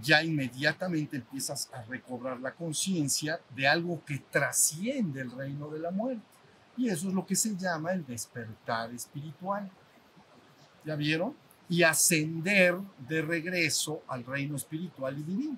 [0.01, 5.91] ya inmediatamente empiezas a recobrar la conciencia de algo que trasciende el reino de la
[5.91, 6.23] muerte.
[6.77, 9.69] Y eso es lo que se llama el despertar espiritual.
[10.85, 11.35] ¿Ya vieron?
[11.69, 15.57] Y ascender de regreso al reino espiritual y divino.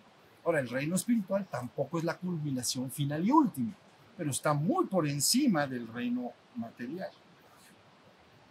[0.49, 3.71] Ahora, el reino espiritual tampoco es la culminación final y última,
[4.17, 7.11] pero está muy por encima del reino material.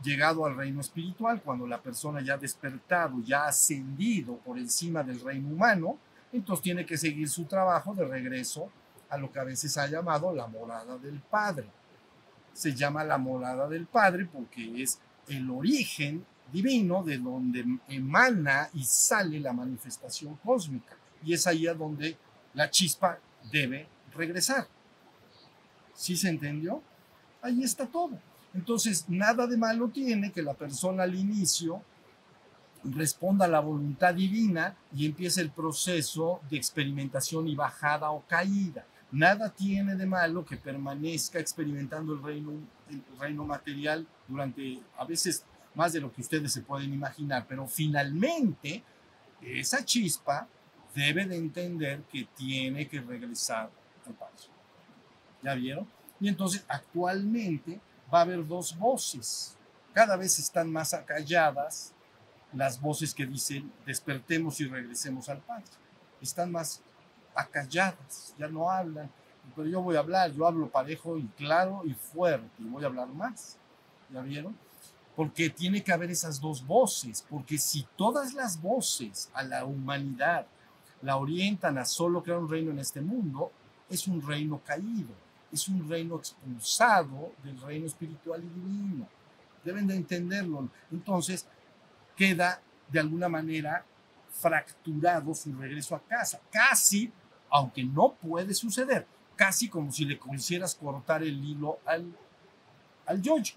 [0.04, 5.02] Llegado al reino espiritual, cuando la persona ya ha despertado, ya ha ascendido por encima
[5.02, 5.98] del reino humano,
[6.32, 8.70] entonces tiene que seguir su trabajo de regreso
[9.11, 11.66] a lo que a veces ha llamado la morada del Padre.
[12.52, 18.84] Se llama la morada del Padre porque es el origen divino de donde emana y
[18.84, 20.97] sale la manifestación cósmica.
[21.24, 22.16] Y es ahí a donde
[22.54, 23.18] la chispa
[23.50, 24.66] debe regresar.
[25.94, 26.83] ¿Sí se entendió?
[27.42, 28.18] Ahí está todo.
[28.54, 31.83] Entonces, nada de malo tiene que la persona al inicio
[32.85, 38.87] responda a la voluntad divina y empiece el proceso de experimentación y bajada o caída.
[39.11, 42.52] Nada tiene de malo que permanezca experimentando el reino,
[42.90, 47.66] el reino material durante a veces más de lo que ustedes se pueden imaginar, pero
[47.66, 48.83] finalmente
[49.40, 50.46] esa chispa
[50.98, 53.70] debe de entender que tiene que regresar
[54.06, 54.50] al paso.
[55.42, 55.87] ¿Ya vieron?
[56.20, 57.80] Y entonces actualmente
[58.12, 59.56] va a haber dos voces.
[59.92, 61.92] Cada vez están más acalladas
[62.52, 65.64] las voces que dicen despertemos y regresemos al Padre.
[66.20, 66.80] Están más
[67.34, 69.08] acalladas, ya no hablan.
[69.54, 72.88] Pero yo voy a hablar, yo hablo parejo y claro y fuerte y voy a
[72.88, 73.56] hablar más.
[74.11, 74.56] ¿Ya vieron?
[75.14, 80.46] Porque tiene que haber esas dos voces, porque si todas las voces a la humanidad
[81.02, 83.52] la orientan a solo crear un reino en este mundo,
[83.88, 85.14] es un reino caído,
[85.52, 89.08] es un reino expulsado del reino espiritual y divino.
[89.64, 90.68] Deben de entenderlo.
[90.90, 91.46] Entonces,
[92.16, 93.84] queda de alguna manera
[94.30, 97.12] fracturado su regreso a casa, casi,
[97.50, 99.06] aunque no puede suceder,
[99.37, 102.12] casi como si le quisieras cortar el hilo al,
[103.06, 103.54] al yoyo.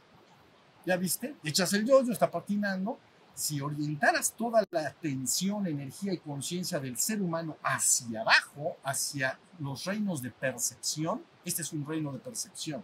[0.85, 1.35] ¿Ya viste?
[1.43, 2.97] Echas el yoyo, está patinando.
[3.33, 9.85] Si orientaras toda la atención, energía y conciencia del ser humano hacia abajo, hacia los
[9.85, 12.83] reinos de percepción, este es un reino de percepción,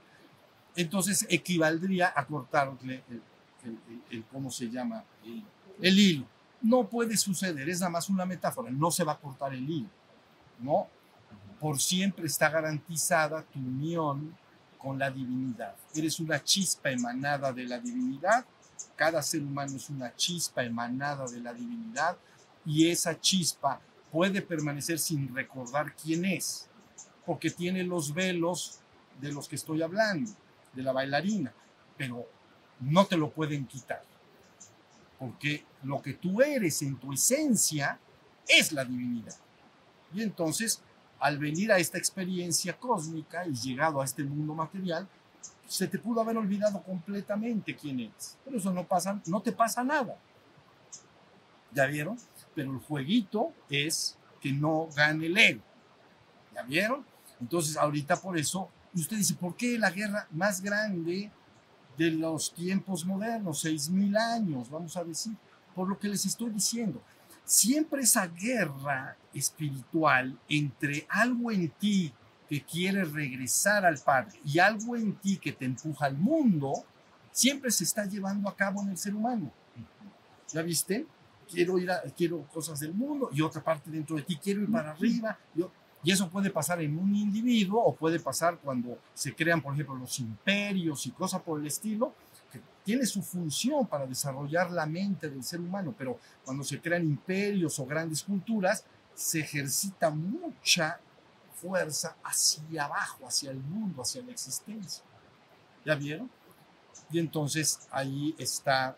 [0.76, 3.04] entonces equivaldría a cortarle
[4.12, 5.04] el, ¿cómo se llama?
[5.82, 6.26] El hilo.
[6.62, 9.90] No puede suceder, es nada más una metáfora, no se va a cortar el hilo,
[10.60, 10.88] ¿no?
[11.60, 14.36] Por siempre está garantizada tu unión
[14.78, 15.76] con la divinidad.
[15.96, 18.46] Eres una chispa emanada de la divinidad,
[18.98, 22.18] cada ser humano es una chispa emanada de la divinidad
[22.66, 23.80] y esa chispa
[24.12, 26.68] puede permanecer sin recordar quién es,
[27.26, 28.80] porque tiene los velos
[29.22, 30.30] de los que estoy hablando,
[30.74, 31.54] de la bailarina,
[31.96, 32.28] pero
[32.82, 34.04] no te lo pueden quitar
[35.20, 38.00] porque lo que tú eres en tu esencia
[38.48, 39.36] es la divinidad.
[40.14, 40.82] Y entonces,
[41.20, 45.08] al venir a esta experiencia cósmica y llegado a este mundo material,
[45.68, 48.38] se te pudo haber olvidado completamente quién eres.
[48.44, 50.18] Pero eso no pasa, no te pasa nada.
[51.74, 52.18] ¿Ya vieron?
[52.56, 55.62] Pero el jueguito es que no gane el ego.
[56.56, 57.06] ¿Ya vieron?
[57.40, 61.32] Entonces, ahorita por eso, usted dice, ¿por qué la guerra más grande
[61.98, 65.34] de los tiempos modernos, seis mil años, vamos a decir,
[65.76, 67.02] por lo que les estoy diciendo.
[67.44, 72.14] Siempre esa guerra espiritual entre algo en ti
[72.48, 76.74] que quiere regresar al Padre y algo en ti que te empuja al mundo,
[77.32, 79.52] siempre se está llevando a cabo en el ser humano.
[80.52, 81.06] ¿Ya viste?
[81.50, 84.72] Quiero ir a, quiero cosas del mundo y otra parte dentro de ti, quiero ir
[84.72, 85.38] para arriba.
[85.54, 85.72] Yo,
[86.04, 89.96] y eso puede pasar en un individuo o puede pasar cuando se crean, por ejemplo,
[89.96, 92.14] los imperios y cosas por el estilo.
[92.52, 97.04] que tiene su función para desarrollar la mente del ser humano, pero cuando se crean
[97.04, 101.00] imperios o grandes culturas, se ejercita mucha
[101.62, 105.04] fuerza hacia abajo, hacia el mundo, hacia la existencia.
[105.86, 106.30] ¿Ya vieron?
[107.12, 108.98] Y entonces ahí está,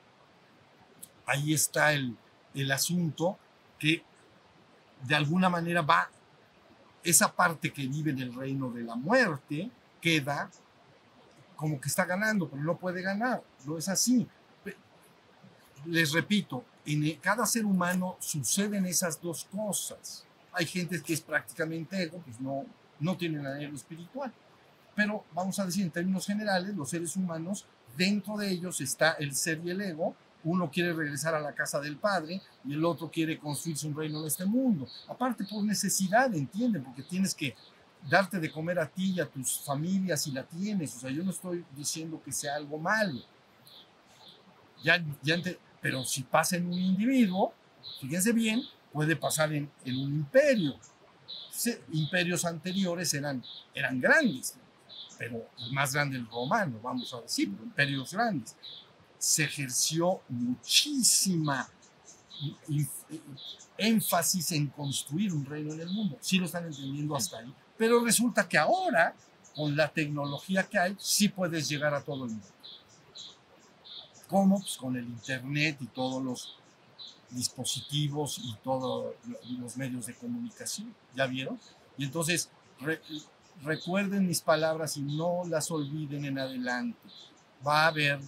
[1.25, 2.17] ahí está el,
[2.53, 3.37] el asunto
[3.77, 4.03] que
[5.03, 6.09] de alguna manera va,
[7.03, 10.49] esa parte que vive en el reino de la muerte queda
[11.55, 14.27] como que está ganando, pero no puede ganar, no es así.
[15.85, 20.25] Les repito, en cada ser humano suceden esas dos cosas.
[20.53, 22.65] Hay gente que es prácticamente ego, pues no,
[22.99, 24.33] no tienen anhelo espiritual.
[24.95, 29.35] Pero vamos a decir en términos generales, los seres humanos, dentro de ellos está el
[29.35, 30.15] ser y el ego.
[30.43, 34.19] Uno quiere regresar a la casa del padre y el otro quiere construirse un reino
[34.21, 34.88] en este mundo.
[35.07, 37.55] Aparte por necesidad, entienden, porque tienes que
[38.09, 40.95] darte de comer a ti y a tus familias si la tienes.
[40.95, 43.21] O sea, yo no estoy diciendo que sea algo malo.
[44.83, 45.35] Ya, ya
[45.81, 47.53] pero si pasa en un individuo,
[47.99, 50.75] fíjense bien, puede pasar en, un imperio.
[51.91, 54.56] Imperios anteriores eran, eran grandes,
[55.17, 58.56] pero el más grande el romano, vamos a decir, imperios grandes.
[59.17, 61.69] Se ejerció muchísima
[63.78, 66.17] énfasis en construir un reino en el mundo.
[66.21, 67.54] Sí lo están entendiendo hasta ahí.
[67.78, 69.13] Pero resulta que ahora,
[69.56, 72.47] con la tecnología que hay, sí puedes llegar a todo el mundo.
[74.28, 74.60] ¿Cómo?
[74.60, 76.60] Pues con el Internet y todos los
[77.31, 79.13] dispositivos y todos
[79.59, 80.93] los medios de comunicación.
[81.15, 81.59] ¿Ya vieron?
[81.97, 82.49] Y entonces,
[83.61, 86.99] recuerden mis palabras y no las olviden en adelante.
[87.65, 88.19] Va a haber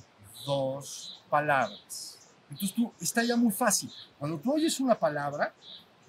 [0.46, 2.20] dos palabras.
[2.50, 3.92] Entonces tú, está ya muy fácil.
[4.20, 5.54] Cuando tú oyes una palabra,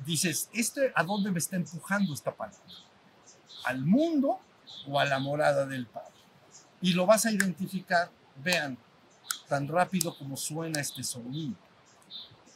[0.04, 2.60] dices, ¿este a dónde me está empujando esta palabra?
[3.64, 4.40] ¿Al mundo
[4.88, 6.10] o a la morada del Padre?
[6.80, 8.10] Y lo vas a identificar,
[8.42, 8.76] vean,
[9.48, 11.54] tan rápido como suena este sonido.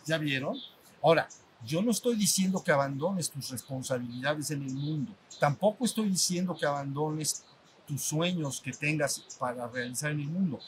[0.06, 0.56] ¿Ya vieron?
[1.02, 1.28] Ahora,
[1.64, 5.12] yo no estoy diciendo que abandones tus responsabilidades en el mundo.
[5.40, 7.44] Tampoco estoy diciendo que abandones
[7.86, 10.60] tus sueños que tengas para realizar en el mundo.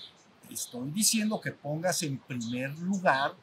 [0.51, 3.35] Estoy diciendo que pongas en primer lugar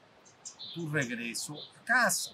[0.73, 2.31] tu regreso a casa.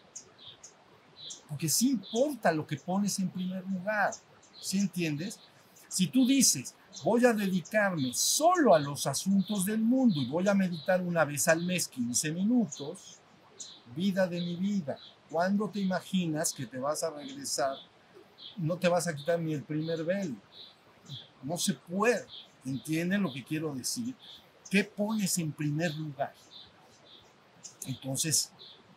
[1.47, 4.13] Porque sí importa lo que pones en primer lugar.
[4.59, 5.39] ¿Sí entiendes?
[5.87, 10.53] Si tú dices, voy a dedicarme solo a los asuntos del mundo y voy a
[10.53, 13.19] meditar una vez al mes 15 minutos,
[13.95, 14.97] vida de mi vida,
[15.29, 17.75] ¿cuándo te imaginas que te vas a regresar?
[18.57, 20.35] No te vas a quitar ni el primer velo.
[21.43, 22.25] No se puede.
[22.65, 24.15] ¿Entienden lo que quiero decir?
[24.69, 26.33] ¿Qué pones en primer lugar?
[27.87, 28.51] Entonces,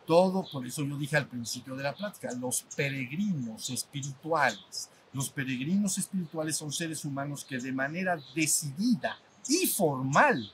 [0.05, 4.89] todo, por eso yo dije al principio de la plática, los peregrinos espirituales.
[5.11, 10.51] Los peregrinos espirituales son seres humanos que de manera decidida y formal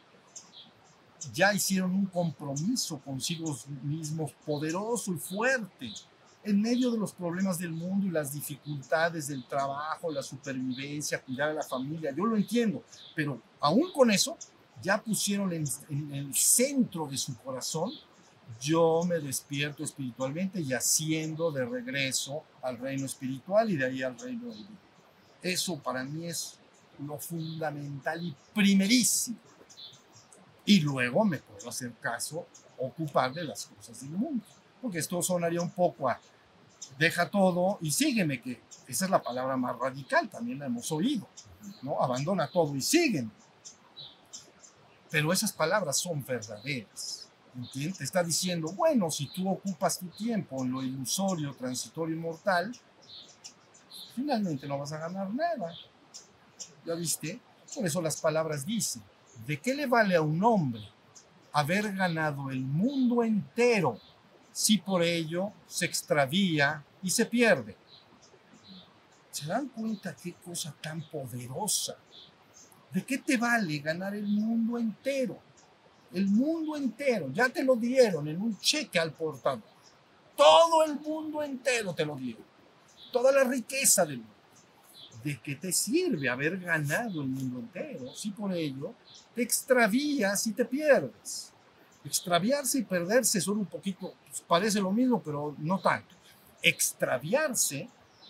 [1.33, 5.91] ya hicieron un compromiso consigo mismos poderoso y fuerte
[6.43, 11.49] en medio de los problemas del mundo y las dificultades del trabajo, la supervivencia, cuidar
[11.49, 12.13] a la familia.
[12.15, 12.83] Yo lo entiendo,
[13.15, 14.37] pero aún con eso
[14.81, 15.65] ya pusieron en,
[16.13, 17.91] el centro de su corazón,
[18.59, 24.19] yo me despierto espiritualmente y haciendo de regreso al reino espiritual y de ahí al
[24.19, 24.69] reino de vida.
[25.43, 26.57] Eso para mí es
[26.99, 29.37] lo fundamental y primerísimo
[30.65, 32.47] y luego me puedo hacer caso,
[32.77, 34.43] ocupar de las cosas del mundo.
[34.81, 36.19] Porque esto sonaría un poco a,
[36.97, 41.27] deja todo y sígueme, que esa es la palabra más radical, también la hemos oído,
[41.81, 42.01] ¿no?
[42.01, 43.29] Abandona todo y sígueme.
[45.09, 47.29] Pero esas palabras son verdaderas.
[47.53, 47.99] ¿Entiendes?
[47.99, 52.71] Está diciendo, bueno, si tú ocupas tu tiempo en lo ilusorio, transitorio y mortal,
[54.15, 55.73] finalmente no vas a ganar nada.
[56.85, 57.41] ¿Ya viste?
[57.75, 59.03] Por eso las palabras dicen,
[59.45, 60.81] ¿de qué le vale a un hombre
[61.53, 63.99] haber ganado el mundo entero
[64.51, 67.75] si por ello se extravía y se pierde?
[69.31, 71.95] ¿Se dan cuenta qué cosa tan poderosa?
[72.91, 75.39] ¿De qué te vale ganar el mundo entero?
[76.13, 79.63] El mundo entero, ya te lo dieron en un cheque al portador.
[80.35, 82.43] Todo el mundo entero te lo dieron.
[83.13, 84.40] Toda la riqueza del mundo.
[85.23, 88.93] ¿De qué te sirve haber ganado el mundo entero si por ello
[89.33, 91.51] te extravías y te pierdes.
[92.03, 96.15] Extraviarse y perderse son un poquito, pues, parece lo mismo, pero no tanto.
[96.61, 97.87] Extraviarse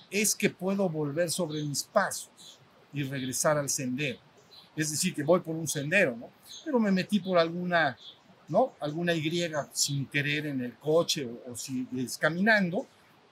[0.09, 2.59] es que puedo volver sobre mis pasos
[2.91, 4.19] y regresar al sendero.
[4.75, 6.29] Es decir, que voy por un sendero, ¿no?
[6.65, 7.97] Pero me metí por alguna,
[8.47, 8.73] ¿no?
[8.79, 12.85] Alguna Y sin querer en el coche o, o si es caminando,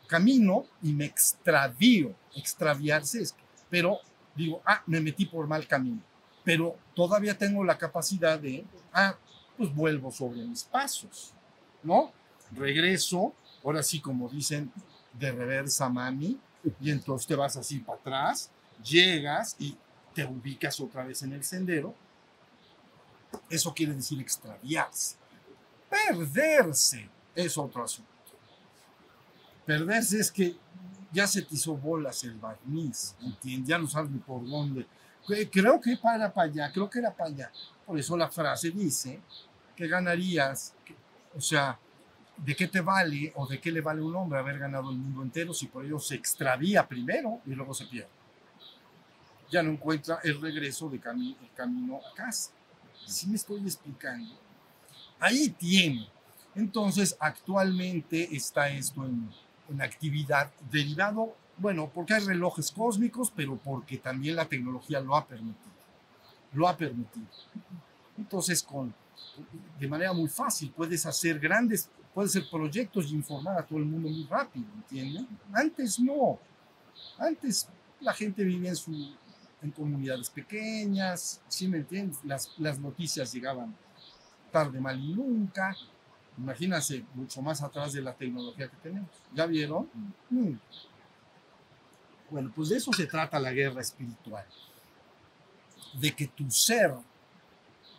[0.08, 2.14] camino y me extravío.
[2.36, 3.36] Extraviarse es,
[3.70, 4.00] pero
[4.36, 6.02] digo, ah, me metí por mal camino
[6.50, 9.16] pero todavía tengo la capacidad de, ah,
[9.56, 11.34] pues vuelvo sobre mis pasos,
[11.84, 12.12] ¿no?
[12.52, 14.72] Regreso, ahora sí como dicen,
[15.14, 16.40] de reversa mami,
[16.82, 18.50] y entonces te vas así para atrás,
[18.84, 19.78] llegas y
[20.16, 21.94] te ubicas otra vez en el sendero.
[23.48, 25.18] Eso quiere decir extraviarse.
[25.88, 28.10] Perderse es otro asunto.
[29.68, 30.56] Perderse es que
[31.12, 33.68] ya se te hizo bolas el barniz, ¿entiendes?
[33.68, 34.86] Ya no sabes ni por dónde.
[35.52, 37.52] Creo que para para allá, creo que era para allá.
[37.86, 39.20] Por eso la frase dice
[39.76, 40.74] que ganarías,
[41.36, 41.78] o sea,
[42.38, 45.22] ¿de qué te vale o de qué le vale un hombre haber ganado el mundo
[45.22, 48.10] entero si por ello se extravía primero y luego se pierde?
[49.50, 52.52] Ya no encuentra el regreso de el camino a casa.
[53.06, 54.36] Si me estoy explicando?
[55.20, 56.08] Ahí tiene.
[56.56, 59.30] Entonces, actualmente está esto en,
[59.70, 65.26] en actividad derivado, bueno, porque hay relojes cósmicos, pero porque también la tecnología lo ha
[65.26, 65.74] permitido.
[66.54, 67.28] Lo ha permitido.
[68.18, 68.94] Entonces, con,
[69.80, 73.86] de manera muy fácil, puedes hacer grandes, puedes hacer proyectos y informar a todo el
[73.86, 75.28] mundo muy rápido, ¿entienden?
[75.54, 76.40] Antes no.
[77.18, 77.68] Antes
[78.00, 78.92] la gente vivía en, su,
[79.62, 82.20] en comunidades pequeñas, ¿sí me entiendes?
[82.24, 83.76] Las, las noticias llegaban
[84.52, 85.76] tarde, mal y nunca.
[86.40, 89.10] Imagínense, mucho más atrás de la tecnología que tenemos.
[89.34, 89.90] ¿Ya vieron?
[90.30, 90.54] Mm.
[92.30, 94.46] Bueno, pues de eso se trata la guerra espiritual.
[95.94, 96.94] De que tu ser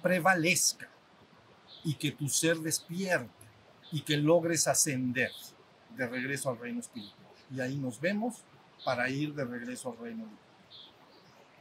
[0.03, 0.88] prevalezca
[1.84, 3.28] y que tu ser despierte
[3.93, 5.32] y que logres ascender
[5.97, 7.34] de regreso al reino espiritual.
[7.55, 8.43] Y ahí nos vemos
[8.84, 10.24] para ir de regreso al reino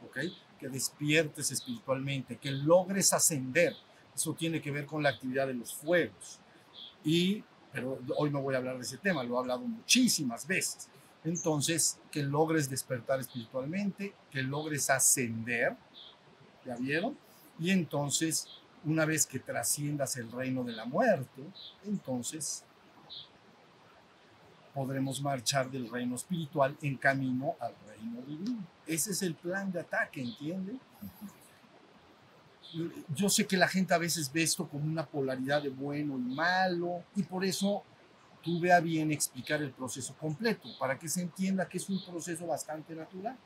[0.06, 0.18] ¿Ok?
[0.58, 3.76] Que despiertes espiritualmente, que logres ascender.
[4.14, 6.40] Eso tiene que ver con la actividad de los fuegos
[7.04, 10.88] y, pero hoy no voy a hablar de ese tema, lo he hablado muchísimas veces.
[11.24, 15.76] Entonces, que logres despertar espiritualmente, que logres ascender,
[16.64, 17.16] ¿ya vieron?
[17.58, 18.48] Y entonces,
[18.84, 21.42] una vez que trasciendas el reino de la muerte,
[21.84, 22.64] entonces
[24.74, 28.64] podremos marchar del reino espiritual en camino al reino divino.
[28.86, 30.80] Ese es el plan de ataque, ¿entienden?
[33.14, 36.34] Yo sé que la gente a veces ve esto como una polaridad de bueno y
[36.34, 37.82] malo, y por eso
[38.42, 42.46] tuve a bien explicar el proceso completo, para que se entienda que es un proceso
[42.46, 43.36] bastante natural.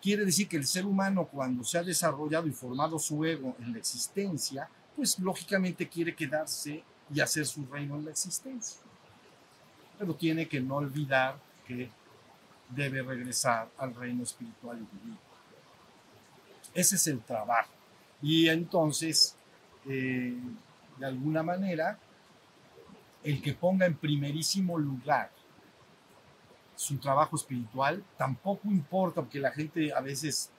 [0.00, 3.72] Quiere decir que el ser humano cuando se ha desarrollado y formado su ego en
[3.72, 6.82] la existencia, pues lógicamente quiere quedarse
[7.12, 8.80] y hacer su reino en la existencia.
[9.98, 11.36] Pero tiene que no olvidar
[11.66, 11.90] que
[12.70, 15.18] debe regresar al reino espiritual y divino.
[16.74, 17.77] Ese es el trabajo.
[18.22, 19.36] Y entonces,
[19.86, 20.36] eh,
[20.98, 21.98] de alguna manera,
[23.22, 25.30] el que ponga en primerísimo lugar
[26.74, 30.50] su trabajo espiritual, tampoco importa, porque la gente a veces,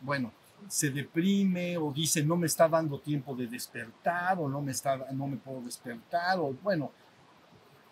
[0.00, 0.32] bueno,
[0.68, 4.96] se deprime o dice no me está dando tiempo de despertar o no me, está,
[5.12, 6.90] no me puedo despertar o bueno,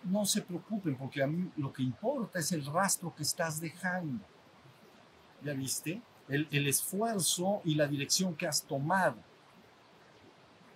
[0.05, 4.25] no se preocupen porque a mí lo que importa es el rastro que estás dejando.
[5.43, 6.01] ¿Ya viste?
[6.33, 9.17] El, esfuerzo y la dirección que has tomado.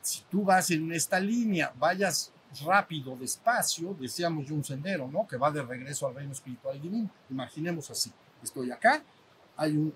[0.02, 2.32] Si tú vas en esta línea, vayas
[2.64, 5.26] rápido, despacio, decíamos un sendero, ¿no?
[5.26, 7.10] Que va de regreso al reino espiritual y divino.
[7.30, 9.02] Imaginemos así, estoy acá,
[9.56, 9.94] hay un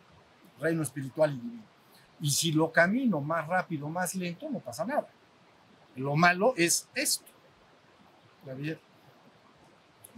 [0.58, 1.64] reino espiritual y divino.
[2.20, 5.08] Y si lo camino más rápido, más lento, no pasa nada.
[5.96, 7.30] Lo malo es esto.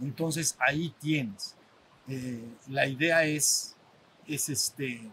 [0.01, 1.55] Entonces ahí tienes.
[2.07, 3.75] Eh, la idea es,
[4.27, 5.09] es este,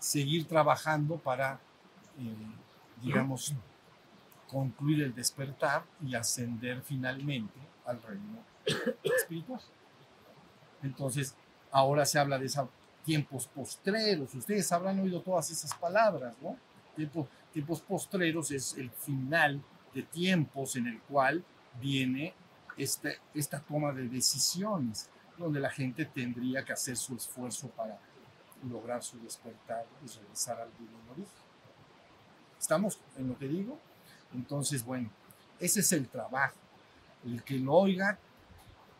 [0.00, 1.60] seguir trabajando para,
[2.18, 3.54] eh, digamos,
[4.50, 8.42] concluir el despertar y ascender finalmente al reino
[9.04, 9.60] espiritual.
[10.82, 11.36] Entonces,
[11.70, 12.68] ahora se habla de esos
[13.04, 14.34] tiempos postreros.
[14.34, 16.56] Ustedes habrán oído todas esas palabras, ¿no?
[17.52, 19.62] tiempos postreros es el final
[19.94, 21.42] de tiempos en el cual
[21.80, 22.34] viene
[22.76, 27.98] este, esta toma de decisiones, donde la gente tendría que hacer su esfuerzo para
[28.68, 31.32] lograr su despertar y regresar al divino origen.
[32.58, 33.78] ¿Estamos en lo que digo?
[34.34, 35.10] Entonces, bueno,
[35.58, 36.56] ese es el trabajo.
[37.24, 38.18] El que lo oiga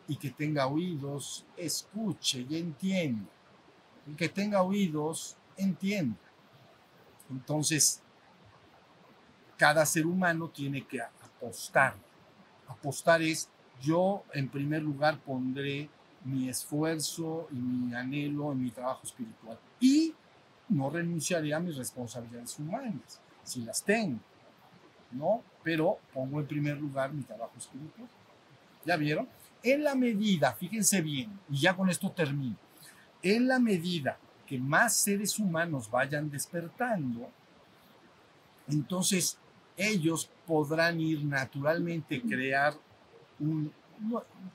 [0.09, 3.31] y que tenga oídos, escuche y entienda.
[4.07, 6.19] El que tenga oídos, entienda.
[7.31, 8.03] Entonces,
[9.57, 11.95] cada ser humano tiene que apostar.
[12.67, 13.49] Apostar es,
[13.81, 15.89] yo en primer lugar pondré
[16.25, 19.59] mi esfuerzo y mi anhelo en mi trabajo espiritual.
[19.81, 20.14] Y
[20.68, 24.18] no renunciaré a mis responsabilidades humanas, si las tengo,
[25.11, 25.43] ¿no?
[25.62, 28.09] Pero pongo en primer lugar mi trabajo espiritual.
[28.85, 29.29] ¿Ya vieron?
[29.62, 32.57] En la medida, fíjense bien, y ya con esto termino,
[33.23, 37.29] en la medida que más seres humanos vayan despertando,
[38.68, 39.37] entonces
[39.77, 42.75] ellos podrán ir naturalmente crear
[43.39, 43.73] un,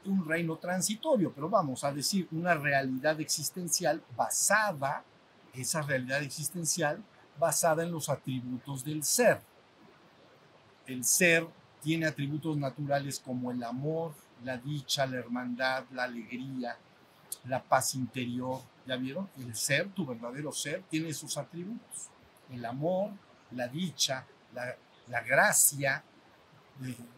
[0.05, 5.03] un reino transitorio, pero vamos a decir una realidad existencial basada,
[5.53, 7.03] esa realidad existencial
[7.39, 9.39] basada en los atributos del ser.
[10.85, 11.47] El ser
[11.81, 16.77] tiene atributos naturales como el amor, la dicha, la hermandad, la alegría,
[17.45, 18.61] la paz interior.
[18.85, 19.29] ¿Ya vieron?
[19.37, 22.09] El ser, tu verdadero ser, tiene esos atributos.
[22.51, 23.11] El amor,
[23.51, 24.75] la dicha, la,
[25.07, 26.03] la gracia,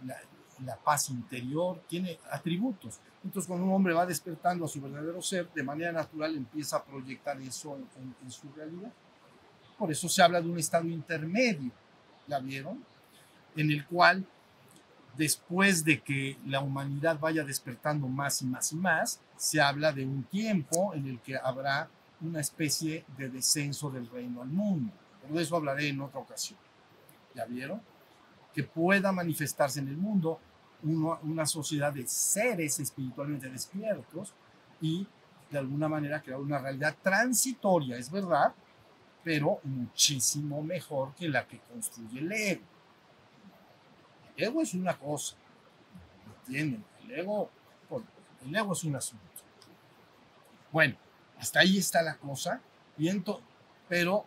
[0.04, 0.18] la,
[0.64, 3.00] la, paz interior, tiene atributos.
[3.24, 6.84] Entonces, cuando un hombre va despertando a su verdadero ser, de manera natural empieza a
[6.84, 8.92] proyectar eso en, en, en su realidad.
[9.78, 11.72] Por eso se habla de un estado intermedio,
[12.28, 12.84] ¿ya vieron?
[13.56, 14.26] En el cual,
[15.16, 20.06] después de que la humanidad vaya despertando más y más y más, se habla de
[20.06, 21.90] un tiempo en el que habrá
[22.22, 24.92] una especie de descenso del reino al mundo.
[25.22, 26.60] Pero de eso hablaré en otra ocasión.
[27.36, 27.82] ¿Ya vieron?
[28.54, 30.40] Que pueda manifestarse en el mundo
[30.84, 34.34] una, una sociedad de seres espiritualmente despiertos
[34.82, 35.08] y
[35.50, 38.54] de alguna manera crear una realidad transitoria, es verdad,
[39.24, 42.64] pero muchísimo mejor que la que construye el ego.
[44.36, 45.36] El ego es una cosa,
[46.46, 46.84] ¿entienden?
[47.04, 47.50] El ego,
[48.46, 49.26] el ego es un asunto.
[50.72, 50.96] Bueno,
[51.40, 52.62] hasta ahí está la cosa,
[52.98, 53.42] viento,
[53.88, 54.26] pero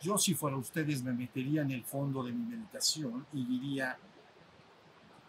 [0.00, 3.98] yo si fuera ustedes me metería en el fondo de mi meditación y diría,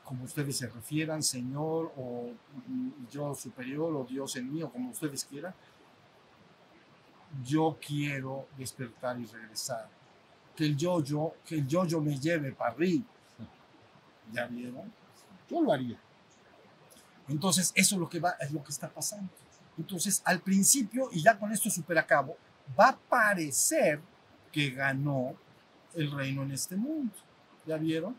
[0.09, 2.31] como ustedes se refieran, Señor, o
[3.11, 5.53] yo superior, o Dios en mí, o como ustedes quieran,
[7.45, 9.87] yo quiero despertar y regresar.
[10.55, 13.05] Que el yo-yo, que el yo-yo me lleve para arriba.
[14.33, 14.91] ¿Ya vieron?
[15.47, 15.99] Yo lo haría.
[17.27, 19.31] Entonces, eso es lo que, va, es lo que está pasando.
[19.77, 22.35] Entonces, al principio, y ya con esto super acabo,
[22.77, 24.01] va a parecer
[24.51, 25.35] que ganó
[25.93, 27.13] el reino en este mundo.
[27.67, 28.15] ¿Ya vieron?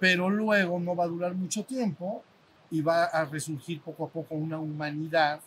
[0.00, 2.24] Pero luego no va a durar mucho tiempo
[2.70, 5.40] y va a resurgir poco a poco una humanidad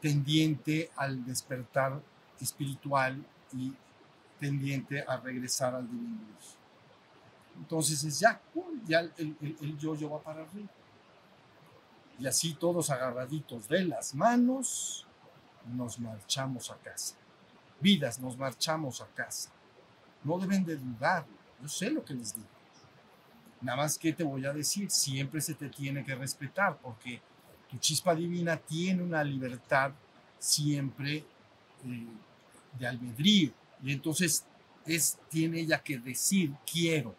[0.00, 2.00] tendiente al despertar
[2.40, 3.72] espiritual y
[4.40, 6.18] tendiente a regresar al divino.
[7.56, 8.40] Entonces es ya,
[8.86, 10.68] ya el, el, el yo-yo va para arriba.
[12.18, 15.06] Y así todos agarraditos de las manos,
[15.66, 17.14] nos marchamos a casa.
[17.80, 19.50] Vidas, nos marchamos a casa.
[20.24, 21.26] No deben de dudar,
[21.60, 22.48] yo sé lo que les digo.
[23.62, 27.20] Nada más que te voy a decir, siempre se te tiene que respetar porque
[27.70, 29.92] tu chispa divina tiene una libertad
[30.38, 31.24] siempre
[31.84, 32.06] eh,
[32.78, 33.52] de albedrío.
[33.82, 34.44] Y entonces
[34.84, 37.14] es, tiene ella que decir, quiero,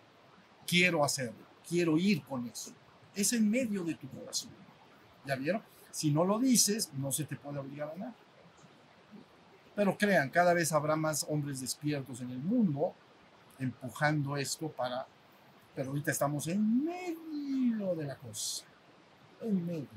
[0.68, 2.72] quiero hacerlo, quiero ir con eso.
[3.16, 4.52] Es en medio de tu corazón.
[5.26, 5.62] ¿Ya vieron?
[5.92, 8.16] Si no lo dices, no se te puede obligar a nada.
[9.76, 12.94] Pero crean, cada vez habrá más hombres despiertos en el mundo
[13.60, 15.08] empujando esto para...
[15.76, 18.66] Pero ahorita estamos en medio de la cosa.
[19.42, 19.88] En medio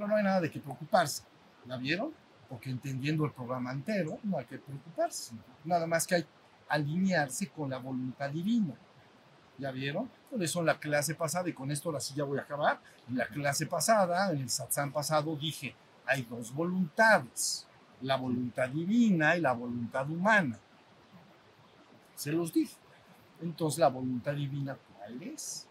[0.00, 1.24] pero no hay nada de qué preocuparse.
[1.66, 2.10] ¿La vieron?
[2.48, 5.34] Porque entendiendo el programa entero, no hay que preocuparse.
[5.62, 6.26] Nada más que hay
[6.70, 8.74] alinearse con la voluntad divina.
[9.58, 10.10] ¿Ya vieron?
[10.30, 12.80] Por eso en la clase pasada, y con esto ahora sí ya voy a acabar,
[13.08, 15.74] en la clase pasada, en el satsang pasado, dije,
[16.06, 17.66] hay dos voluntades,
[18.00, 20.58] la voluntad divina y la voluntad humana.
[22.14, 22.74] Se los dije.
[23.40, 25.66] Entonces, la voluntad divina, ¿cuál es?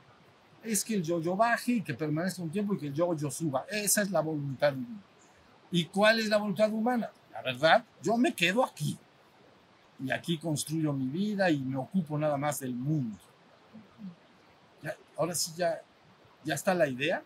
[0.63, 3.65] es que el yo-yo baje y que permanezca un tiempo y que el yo-yo suba.
[3.69, 5.01] Esa es la voluntad divina.
[5.71, 7.11] ¿Y cuál es la voluntad humana?
[7.31, 8.97] La verdad, yo me quedo aquí.
[10.03, 13.17] Y aquí construyo mi vida y me ocupo nada más del mundo.
[14.81, 15.81] Ya, ahora sí ya,
[16.43, 17.23] ya está la idea.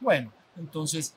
[0.00, 1.14] Bueno, entonces,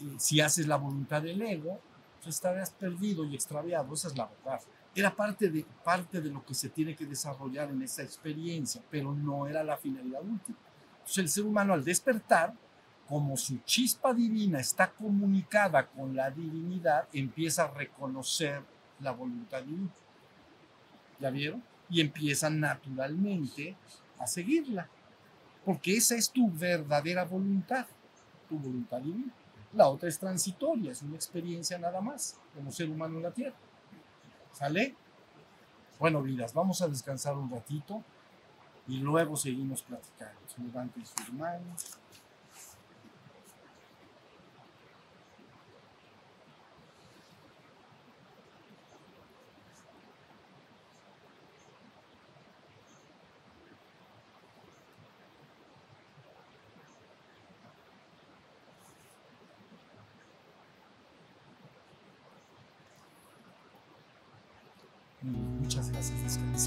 [0.00, 1.80] eh, si haces la voluntad del ego,
[2.22, 3.92] pues estarás perdido y extraviado.
[3.94, 4.60] Esa es la verdad.
[4.94, 9.12] Era parte de, parte de lo que se tiene que desarrollar en esa experiencia, pero
[9.12, 10.56] no era la finalidad última.
[10.98, 12.54] Entonces el ser humano al despertar,
[13.08, 18.62] como su chispa divina está comunicada con la divinidad, empieza a reconocer
[19.00, 19.90] la voluntad divina.
[21.20, 21.62] ¿Ya vieron?
[21.90, 23.76] Y empieza naturalmente
[24.18, 24.88] a seguirla.
[25.64, 27.86] Porque esa es tu verdadera voluntad,
[28.48, 29.32] tu voluntad divina.
[29.72, 33.56] La otra es transitoria, es una experiencia nada más, como ser humano en la tierra.
[34.54, 34.94] ¿Sale?
[35.98, 38.02] Bueno, vidas, vamos a descansar un ratito
[38.86, 40.40] y luego seguimos platicando.
[40.58, 41.98] Levanten sus manos.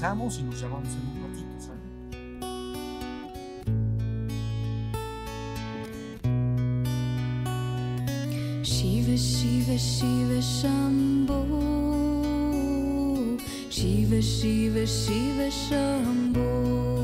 [0.00, 1.80] nos llamamos en un ratito, ¿sale?
[8.62, 11.42] Shiva Shiva Shiva Shambho
[13.68, 16.97] Shiva Shiva Shiva Shambho